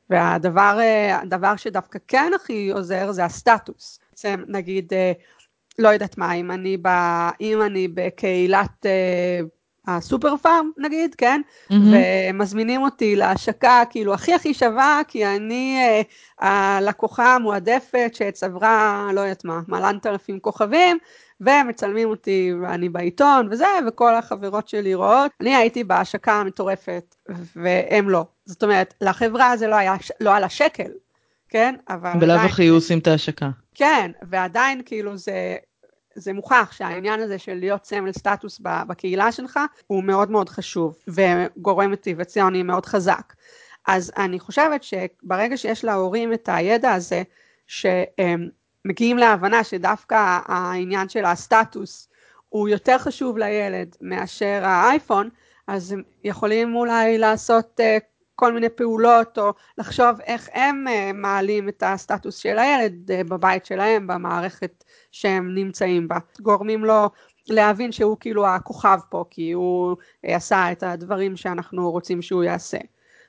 [0.09, 0.79] והדבר
[1.13, 3.99] הדבר שדווקא כן הכי עוזר זה הסטטוס.
[4.11, 5.11] בעצם נגיד, אה,
[5.79, 6.87] לא יודעת מה, אם אני, ב,
[7.41, 9.39] אם אני בקהילת אה,
[9.87, 11.41] הסופר פארם נגיד, כן?
[11.71, 11.75] Mm-hmm.
[12.31, 16.01] ומזמינים אותי להשקה כאילו הכי הכי שווה, כי אני אה,
[16.77, 20.97] הלקוחה המועדפת שצברה, לא יודעת מה, מלנת אלפים כוכבים,
[21.41, 25.31] ומצלמים אותי ואני בעיתון וזה, וכל החברות שלי רואות.
[25.41, 27.15] אני הייתי בהשקה המטורפת,
[27.55, 28.25] והם לא.
[28.45, 30.91] זאת אומרת, לחברה זה לא היה, לא על השקל,
[31.49, 31.75] כן?
[31.89, 32.11] אבל...
[32.19, 33.49] בלאו הכי היו עושים את ההשקה.
[33.75, 35.55] כן, ועדיין כאילו זה,
[36.15, 41.89] זה מוכח שהעניין הזה של להיות סמל סטטוס בקהילה שלך הוא מאוד מאוד חשוב וגורם
[41.89, 43.33] מוטיבציוני מאוד חזק.
[43.87, 47.23] אז אני חושבת שברגע שיש להורים את הידע הזה,
[47.67, 48.49] שהם
[48.87, 52.09] מגיעים להבנה שדווקא העניין של הסטטוס
[52.49, 55.29] הוא יותר חשוב לילד מאשר האייפון,
[55.67, 58.03] אז הם יכולים אולי לעשות uh,
[58.35, 63.65] כל מיני פעולות או לחשוב איך הם uh, מעלים את הסטטוס של הילד uh, בבית
[63.65, 66.17] שלהם, במערכת שהם נמצאים בה.
[66.41, 67.09] גורמים לו
[67.49, 72.77] להבין שהוא כאילו הכוכב פה, כי הוא עשה את הדברים שאנחנו רוצים שהוא יעשה.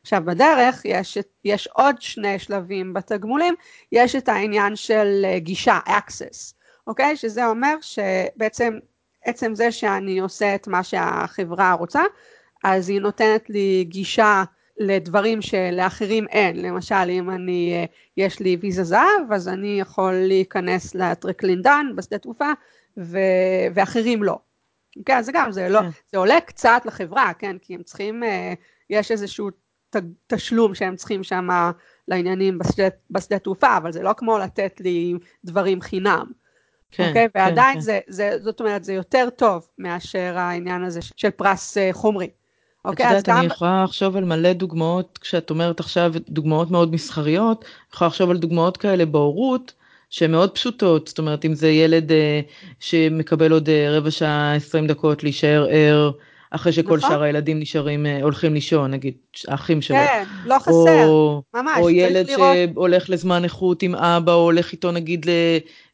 [0.03, 3.55] עכשיו בדרך יש, יש עוד שני שלבים בתגמולים,
[3.93, 6.55] יש את העניין של אה, גישה, access,
[6.87, 7.17] אוקיי?
[7.17, 8.79] שזה אומר שבעצם
[9.25, 12.03] עצם זה שאני עושה את מה שהחברה רוצה,
[12.65, 14.45] אז היא נותנת לי גישה
[14.79, 21.87] לדברים שלאחרים אין, למשל אם אני, יש לי ויזה זהב אז אני יכול להיכנס לטרקלינדן
[21.97, 22.53] בשדה תעופה
[23.75, 24.39] ואחרים לא.
[25.07, 25.89] כן, זה גם, זה, לא, כן.
[26.13, 28.23] זה עולה קצת לחברה, כן, כי הם צריכים,
[28.91, 29.51] יש איזשהו
[30.27, 31.49] תשלום שהם צריכים שם
[32.09, 36.25] לעניינים בשדה, בשדה תעופה, אבל זה לא כמו לתת לי דברים חינם.
[36.91, 37.29] כן, אוקיי?
[37.33, 37.81] כן, ועדיין כן.
[37.81, 42.29] זה, זה, זאת אומרת, זה יותר טוב מאשר העניין הזה של פרס חומרי.
[42.85, 43.39] אוקיי, את יודעת, גם...
[43.39, 48.31] אני יכולה לחשוב על מלא דוגמאות, כשאת אומרת עכשיו דוגמאות מאוד מסחריות, אני יכולה לחשוב
[48.31, 49.73] על דוגמאות כאלה בהורות,
[50.11, 52.41] שהן מאוד פשוטות, זאת אומרת, אם זה ילד אה,
[52.81, 56.11] שמקבל עוד אה, רבע שעה, 20 דקות להישאר ער,
[56.51, 57.11] אחרי שכל נכון.
[57.11, 59.15] שאר הילדים נשארים, אה, הולכים לישון, נגיד,
[59.49, 59.97] האחים שלו.
[59.97, 61.79] כן, לא חסר, או, ממש.
[61.81, 65.27] או ילד שהולך לזמן איכות עם אבא, או הולך איתו נגיד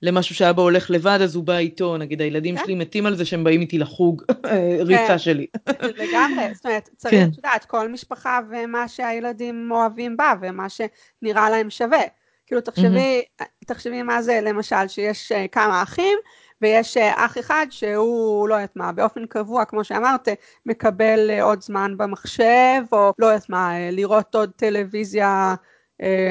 [0.03, 2.63] למשהו שאבא הולך לבד, אז הוא בא איתו, נגיד הילדים כן.
[2.65, 5.19] שלי מתים על זה שהם באים איתי לחוג אה, ריצה כן.
[5.19, 5.47] שלי.
[6.03, 7.29] לגמרי, זאת אומרת, צריך, כן.
[7.33, 12.03] את יודעת, כל משפחה ומה שהילדים אוהבים בה, ומה שנראה להם שווה.
[12.47, 13.45] כאילו, תחשבי, mm-hmm.
[13.67, 16.19] תחשבי מה זה, למשל, שיש אה, כמה אחים,
[16.63, 20.29] ויש אה, אח אחד שהוא, לא יודעת מה, באופן קבוע, כמו שאמרת,
[20.67, 25.55] מקבל אה, עוד זמן במחשב, או לא יודעת מה, אה, לראות עוד טלוויזיה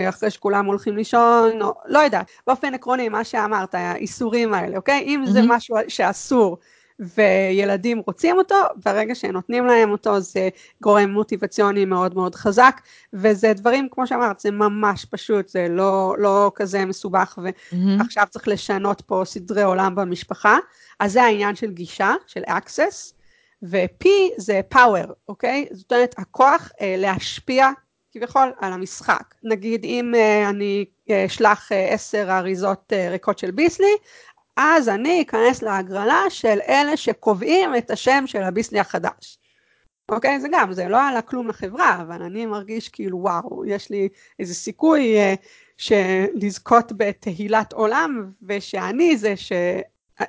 [0.09, 5.03] אחרי שכולם הולכים לישון, או לא יודעת, באופן עקרוני, מה שאמרת, האיסורים האלה, אוקיי?
[5.05, 6.57] אם זה משהו שאסור
[6.99, 10.49] וילדים רוצים אותו, ברגע שנותנים להם אותו זה
[10.81, 12.81] גורם מוטיבציוני מאוד מאוד חזק,
[13.13, 17.37] וזה דברים, כמו שאמרת, זה ממש פשוט, זה לא, לא כזה מסובך,
[17.99, 20.57] ועכשיו צריך לשנות פה סדרי עולם במשפחה,
[20.99, 23.13] אז זה העניין של גישה, של access,
[23.63, 25.65] ו-P זה power, אוקיי?
[25.71, 27.69] זאת אומרת, הכוח אה, להשפיע
[28.13, 29.35] כביכול על המשחק.
[29.43, 30.85] נגיד אם uh, אני
[31.25, 33.95] אשלח uh, עשר אריזות uh, ריקות של ביסלי,
[34.57, 39.37] אז אני אכנס להגרלה של אלה שקובעים את השם של הביסלי החדש.
[40.09, 40.39] אוקיי?
[40.39, 44.53] זה גם, זה לא עלה כלום לחברה, אבל אני מרגיש כאילו וואו, יש לי איזה
[44.53, 45.33] סיכוי אה,
[46.35, 49.51] לזכות בתהילת עולם, ושאני זה ש...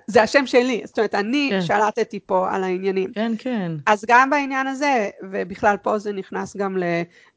[0.06, 1.62] זה השם שלי, זאת אומרת, אני כן.
[1.62, 3.12] שלטתי פה על העניינים.
[3.12, 3.72] כן, כן.
[3.86, 6.76] אז גם בעניין הזה, ובכלל פה זה נכנס גם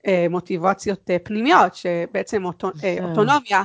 [0.07, 3.63] למוטיבציות אה, פנימיות, שבעצם אה, אוטונומיה,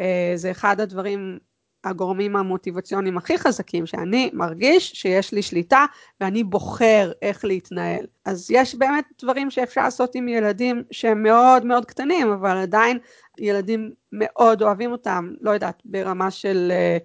[0.00, 1.38] אה, זה אחד הדברים
[1.86, 5.84] הגורמים המוטיבציוניים הכי חזקים, שאני מרגיש שיש לי שליטה
[6.20, 8.06] ואני בוחר איך להתנהל.
[8.24, 12.98] אז יש באמת דברים שאפשר לעשות עם ילדים שהם מאוד מאוד קטנים, אבל עדיין
[13.38, 16.98] ילדים מאוד אוהבים אותם, לא יודעת, ברמה של אה,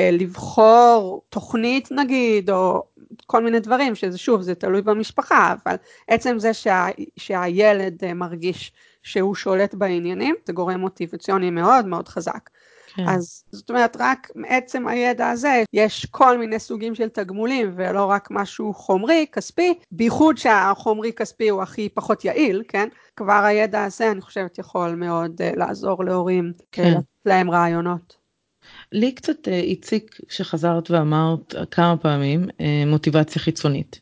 [0.00, 2.82] אה, לבחור תוכנית נגיד, או
[3.26, 5.76] כל מיני דברים, שזה שוב, זה תלוי במשפחה, אבל
[6.08, 8.72] עצם זה שה, שהילד אה, מרגיש
[9.02, 12.50] שהוא שולט בעניינים, זה גורם מוטיבציוני מאוד מאוד חזק.
[12.94, 13.08] כן.
[13.08, 18.28] אז זאת אומרת, רק מעצם הידע הזה, יש כל מיני סוגים של תגמולים, ולא רק
[18.30, 22.88] משהו חומרי, כספי, בייחוד שהחומרי כספי הוא הכי פחות יעיל, כן?
[23.16, 26.92] כבר הידע הזה, אני חושבת, יכול מאוד uh, לעזור להורים, כן.
[27.26, 28.16] להם רעיונות.
[28.92, 34.00] לי קצת uh, הציק שחזרת ואמרת כמה פעמים uh, מוטיבציה חיצונית.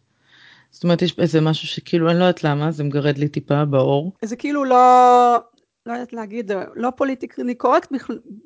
[0.71, 4.13] זאת אומרת יש איזה משהו שכאילו אני לא יודעת למה זה מגרד לי טיפה באור.
[4.25, 5.39] זה כאילו לא
[5.87, 7.93] לא יודעת להגיד, לא פוליטיקלי קורקט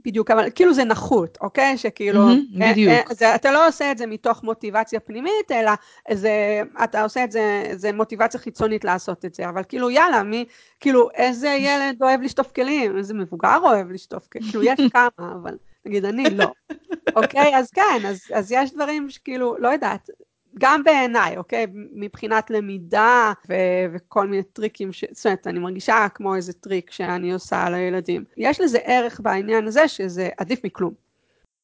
[0.05, 1.79] בדיוק, אבל כאילו זה נחות, אוקיי?
[1.79, 2.93] שכאילו, mm-hmm, בדיוק.
[2.93, 5.71] אה, אה, זה, אתה לא עושה את זה מתוך מוטיבציה פנימית, אלא
[6.13, 10.45] זה, אתה עושה את זה, זה מוטיבציה חיצונית לעשות את זה, אבל כאילו יאללה, מי,
[10.81, 15.57] כאילו איזה ילד אוהב לשטוף כלים, איזה מבוגר אוהב לשטוף כלים, כאילו יש כמה, אבל
[15.87, 16.47] נגיד אני לא,
[17.17, 17.57] אוקיי?
[17.57, 20.11] אז כן, אז, אז יש דברים שכאילו, לא יודעת,
[20.59, 21.67] גם בעיניי, אוקיי?
[21.93, 25.05] מבחינת למידה ו- וכל מיני טריקים, ש...
[25.13, 28.25] זאת אומרת, אני מרגישה כמו איזה טריק שאני עושה על הילדים.
[28.37, 30.93] יש לזה ערך בעניין הזה שזה עדיף מכלום,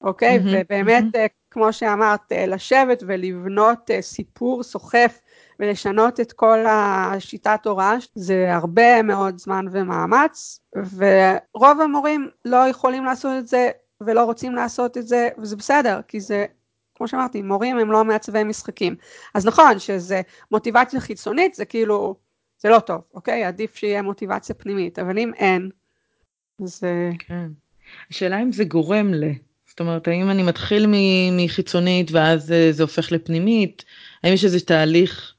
[0.03, 0.38] אוקיי?
[0.38, 1.29] Mm-hmm, ובאמת, mm-hmm.
[1.50, 5.20] כמו שאמרת, אה, לשבת ולבנות אה, סיפור סוחף
[5.61, 13.33] ולשנות את כל השיטת הוראה, זה הרבה מאוד זמן ומאמץ, ורוב המורים לא יכולים לעשות
[13.38, 16.46] את זה ולא רוצים לעשות את זה, וזה בסדר, כי זה
[17.00, 18.96] כמו שאמרתי, מורים הם לא מעצבי משחקים.
[19.34, 22.16] אז נכון שזה מוטיבציה חיצונית, זה כאילו,
[22.58, 23.44] זה לא טוב, אוקיי?
[23.44, 25.70] עדיף שיהיה מוטיבציה פנימית, אבל אם אין,
[26.62, 26.80] אז...
[27.18, 27.48] כן.
[28.10, 29.25] השאלה אם זה גורם ל...
[29.68, 30.87] זאת אומרת, האם אני מתחיל
[31.33, 33.85] מחיצונית ואז זה הופך לפנימית?
[34.25, 35.35] האם יש איזה תהליך?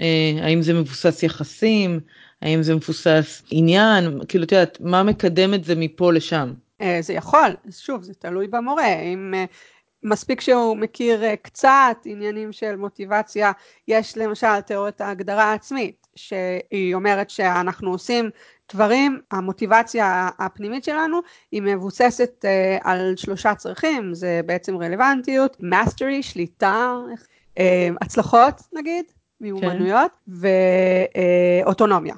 [0.00, 2.00] אה, האם זה מבוסס יחסים?
[2.42, 4.20] האם זה מבוסס עניין?
[4.28, 6.52] כאילו, את יודעת, מה מקדם את זה מפה לשם?
[6.80, 9.00] אה, זה יכול, שוב, זה תלוי במורה.
[9.00, 9.44] אם אה,
[10.06, 13.52] מספיק שהוא מכיר אה, קצת עניינים של מוטיבציה,
[13.88, 18.30] יש למשל תיאוריית ההגדרה העצמית, שהיא אומרת שאנחנו עושים
[18.72, 21.20] דברים, המוטיבציה הפנימית שלנו
[21.52, 26.94] היא מבוססת uh, על שלושה צרכים, זה בעצם רלוונטיות, mastery, שליטה,
[27.58, 27.60] uh,
[28.00, 29.04] הצלחות נגיד,
[29.40, 30.48] מיומנויות, כן.
[31.64, 32.14] ואוטונומיה.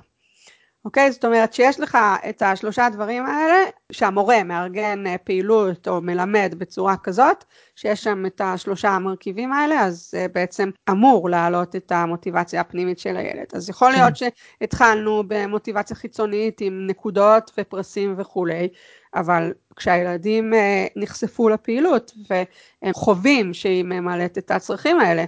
[0.89, 1.13] אוקיי?
[1.13, 3.57] זאת אומרת שיש לך את השלושה דברים האלה,
[3.93, 7.45] שהמורה מארגן אה, פעילות או מלמד בצורה כזאת,
[7.77, 13.17] שיש שם את השלושה המרכיבים האלה, אז זה בעצם אמור להעלות את המוטיבציה הפנימית של
[13.17, 13.47] הילד.
[13.53, 14.29] אז יכול להיות כן.
[14.61, 18.69] שהתחלנו במוטיבציה חיצונית עם נקודות ופרסים וכולי,
[19.15, 25.25] אבל כשהילדים אה, נחשפו לפעילות והם חווים שהיא ממלאת את הצרכים האלה,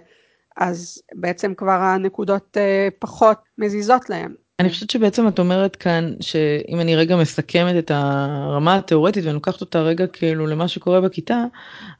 [0.56, 4.34] אז בעצם כבר הנקודות אה, פחות מזיזות להם.
[4.61, 9.61] אני חושבת שבעצם את אומרת כאן שאם אני רגע מסכמת את הרמה התיאורטית ואני לוקחת
[9.61, 11.44] אותה רגע כאילו למה שקורה בכיתה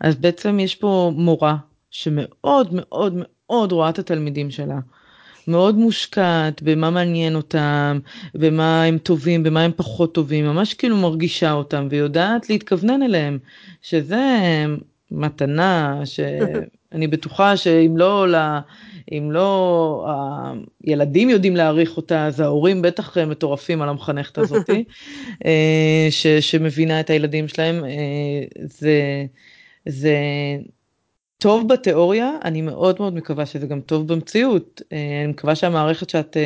[0.01, 1.57] אז בעצם יש פה מורה
[1.91, 4.79] שמאוד מאוד מאוד רואה את התלמידים שלה.
[5.49, 7.99] מאוד מושקעת במה מעניין אותם,
[8.35, 13.39] במה הם טובים, במה הם פחות טובים, ממש כאילו מרגישה אותם ויודעת להתכוונן אליהם,
[13.83, 14.27] שזה
[15.11, 16.01] מתנה
[16.93, 18.27] שאני בטוחה שאם לא,
[19.13, 20.07] אם לא
[20.85, 24.85] הילדים יודעים להעריך אותה, אז ההורים בטח מטורפים על המחנכת הזאתי,
[25.47, 29.25] אה, ש, שמבינה את הילדים שלהם, אה, זה,
[29.89, 30.17] זה
[31.39, 34.83] טוב בתיאוריה, אני מאוד מאוד מקווה שזה גם טוב במציאות.
[34.93, 36.37] אה, אני מקווה שהמערכת שאת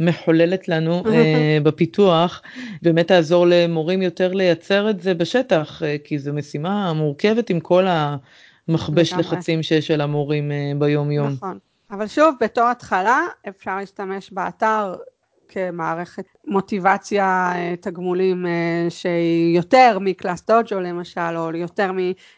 [0.00, 1.02] מחוללת לנו
[1.64, 2.42] בפיתוח
[2.82, 7.86] באמת תעזור למורים יותר לייצר את זה בשטח, כי זו משימה מורכבת עם כל
[8.68, 11.28] המכבש לחצים שיש על המורים ביום יום.
[11.28, 11.58] נכון.
[11.90, 14.94] אבל שוב, בתור התחלה אפשר להשתמש באתר
[15.48, 21.90] כמערכת מוטיבציה, אה, תגמולים אה, שהיא יותר מקלאס דוג'ו למשל, או יותר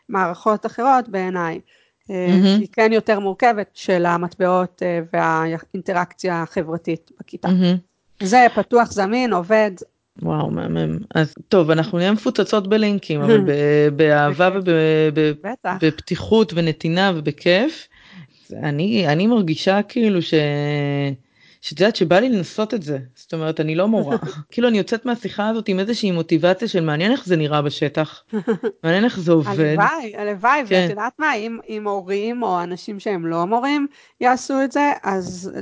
[0.08, 1.60] ממערכות אחרות בעיניי.
[2.02, 2.12] Mm-hmm.
[2.60, 7.48] היא כן יותר מורכבת של המטבעות והאינטראקציה החברתית בכיתה.
[7.48, 8.26] Mm-hmm.
[8.26, 9.70] זה פתוח, זמין, עובד.
[10.22, 10.98] וואו, מהמם.
[11.14, 13.40] אז טוב, אנחנו נהיה מפוצצות בלינקים, אבל
[13.96, 17.88] באהבה ובפתיחות ונתינה ובכיף.
[18.52, 20.34] אני, אני מרגישה כאילו ש...
[21.62, 24.16] שאת יודעת שבא לי לנסות את זה, זאת אומרת אני לא מורה,
[24.50, 28.24] כאילו אני יוצאת מהשיחה הזאת עם איזושהי מוטיבציה של מעניין איך זה נראה בשטח,
[28.84, 29.76] מעניין איך זה עובד.
[29.78, 30.80] הלוואי, הלוואי, כן.
[30.82, 33.86] ואת יודעת מה, אם, אם הורים או אנשים שהם לא מורים
[34.20, 35.52] יעשו את זה, אז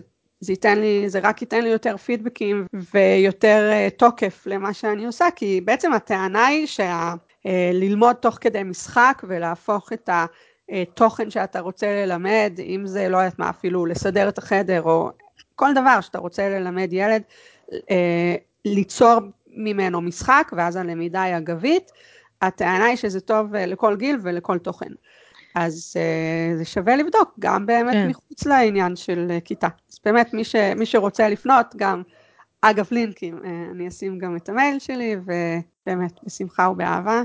[0.41, 5.27] זה ייתן לי, זה רק ייתן לי יותר פידבקים ויותר uh, תוקף למה שאני עושה,
[5.37, 10.27] כי בעצם הטענה היא שללמוד uh, תוך כדי משחק ולהפוך את ה...
[10.73, 10.85] אה,
[11.29, 15.11] שאתה רוצה ללמד, אם זה, לא יודעת מה, אפילו לסדר את החדר, או
[15.57, 17.23] כל דבר שאתה רוצה ללמד ילד,
[17.91, 18.35] אה,
[18.65, 19.19] ליצור
[19.57, 21.93] ממנו משחק, ואז הלמידה היא אגבית,
[22.43, 24.93] הטענה היא שזה טוב אה, לכל גיל ולכל תוכן.
[25.55, 25.97] אז
[26.57, 28.09] זה שווה לבדוק, גם באמת כן.
[28.09, 29.69] מחוץ לעניין של כיתה.
[29.93, 32.03] אז באמת, מי, ש, מי שרוצה לפנות, גם,
[32.61, 33.39] אגב לינקים,
[33.75, 35.33] אני אשים גם את המייל שלי, ו...
[35.87, 37.23] באמת, בשמחה ובאהבה.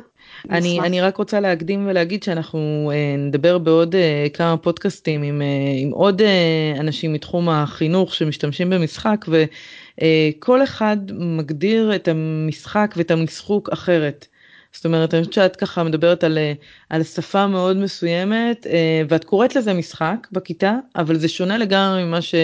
[0.49, 5.47] אני, אני רק רוצה להקדים ולהגיד שאנחנו אה, נדבר בעוד אה, כמה פודקאסטים עם, אה,
[5.77, 13.11] עם עוד אה, אנשים מתחום החינוך שמשתמשים במשחק וכל אה, אחד מגדיר את המשחק ואת
[13.11, 14.27] המשחוק אחרת.
[14.75, 16.53] זאת אומרת, אני חושבת שאת ככה מדברת על, אה,
[16.89, 22.21] על שפה מאוד מסוימת אה, ואת קוראת לזה משחק בכיתה, אבל זה שונה לגמרי ממה
[22.21, 22.35] ש...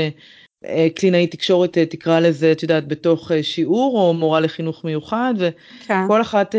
[0.65, 0.88] אה,
[1.32, 5.53] תקשורת תקרא לזה את יודעת בתוך שיעור או מורה לחינוך מיוחד וכל
[5.88, 6.21] כן.
[6.21, 6.55] אחת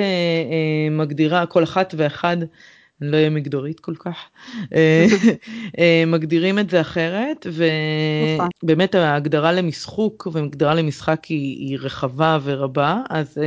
[0.90, 2.36] מגדירה כל אחת ואחד
[3.02, 4.16] אני לא אהיה מגדרית כל כך
[6.06, 8.94] מגדירים את זה אחרת ובאמת.
[8.94, 13.38] ההגדרה למשחוק והגדרה למשחק היא, היא רחבה ורבה אז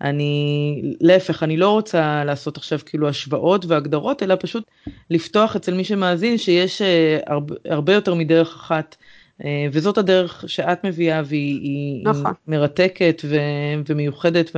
[0.00, 4.64] אני להפך אני לא רוצה לעשות עכשיו כאילו השוואות והגדרות אלא פשוט
[5.10, 6.82] לפתוח אצל מי שמאזין שיש
[7.26, 8.96] הרבה, הרבה יותר מדרך אחת.
[9.44, 12.32] אה, וזאת הדרך שאת מביאה והיא נכון.
[12.48, 13.36] מרתקת ו,
[13.88, 14.50] ומיוחדת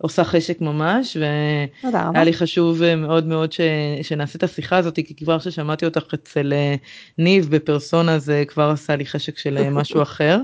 [0.00, 3.60] ועושה חשק ממש והיה לי חשוב מאוד מאוד ש,
[4.02, 6.74] שנעשה את השיחה הזאת כי כבר ששמעתי אותך אצל אה,
[7.18, 10.38] ניב בפרסונה זה כבר עשה לי חשק של אה, משהו אחר.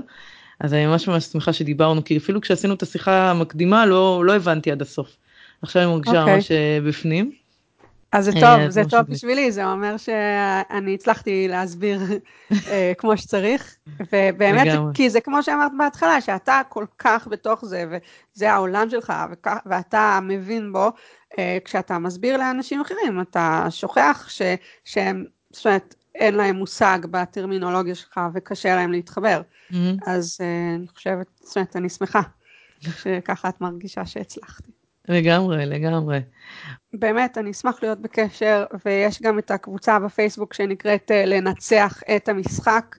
[0.59, 4.71] אז אני ממש ממש שמחה שדיברנו כי אפילו כשעשינו את השיחה המקדימה לא לא הבנתי
[4.71, 5.17] עד הסוף.
[5.61, 6.19] עכשיו אני מרגישה okay.
[6.19, 6.35] אוקיי.
[6.35, 6.51] ממש
[6.87, 7.44] בפנים.
[8.15, 11.99] אז זה טוב, אה, זה טוב בשבילי, זה אומר שאני הצלחתי להסביר
[12.67, 13.75] אה, כמו שצריך,
[14.13, 19.13] ובאמת, כי זה כמו שאמרת בהתחלה, שאתה כל כך בתוך זה, וזה העולם שלך,
[19.65, 20.91] ואתה מבין בו,
[21.39, 24.41] אה, כשאתה מסביר לאנשים אחרים, אתה שוכח ש,
[24.83, 29.41] שהם, זאת אומרת, אין להם מושג בטרמינולוגיה שלך וקשה להם להתחבר.
[29.41, 29.75] Mm-hmm.
[30.05, 30.37] אז
[30.77, 32.21] אני חושבת, זאת אומרת, אני שמחה
[32.79, 34.74] שככה את מרגישה שהצלחתי.
[35.09, 36.19] לגמרי, לגמרי.
[36.93, 42.95] באמת, אני אשמח להיות בקשר, ויש גם את הקבוצה בפייסבוק שנקראת אה, לנצח את המשחק.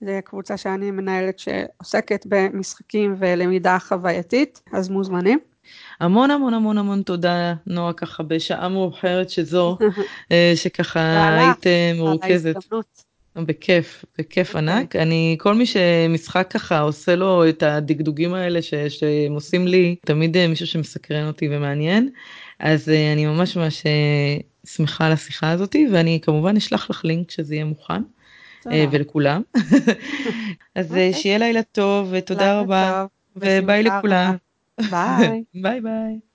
[0.00, 5.38] זו קבוצה שאני מנהלת שעוסקת במשחקים ולמידה חווייתית, אז מוזמנים.
[6.00, 9.78] המון המון המון המון תודה נועה ככה בשעה מאוחרת שזו,
[10.32, 11.66] אה, שככה היית
[11.98, 12.56] מרוכזת.
[13.36, 14.48] בכיף, בכיף.
[14.48, 14.60] אוקיי.
[14.60, 14.96] ענק.
[14.96, 20.36] אני, כל מי שמשחק ככה עושה לו את הדגדוגים האלה ש, שהם עושים לי, תמיד
[20.36, 22.10] אה, מישהו שמסקרן אותי ומעניין,
[22.58, 27.30] אז uh, אני ממש ממש uh, שמחה על השיחה הזאתי, ואני כמובן אשלח לך לינק
[27.30, 28.02] שזה יהיה מוכן,
[28.66, 29.42] ולכולם.
[30.74, 30.86] אז.
[30.86, 31.14] אוקיי.
[31.14, 33.06] שיהיה לילה טוב, ותודה רבה,
[33.36, 34.34] וביי לכולם.
[34.90, 35.44] ביי.
[35.54, 36.31] ביי ביי.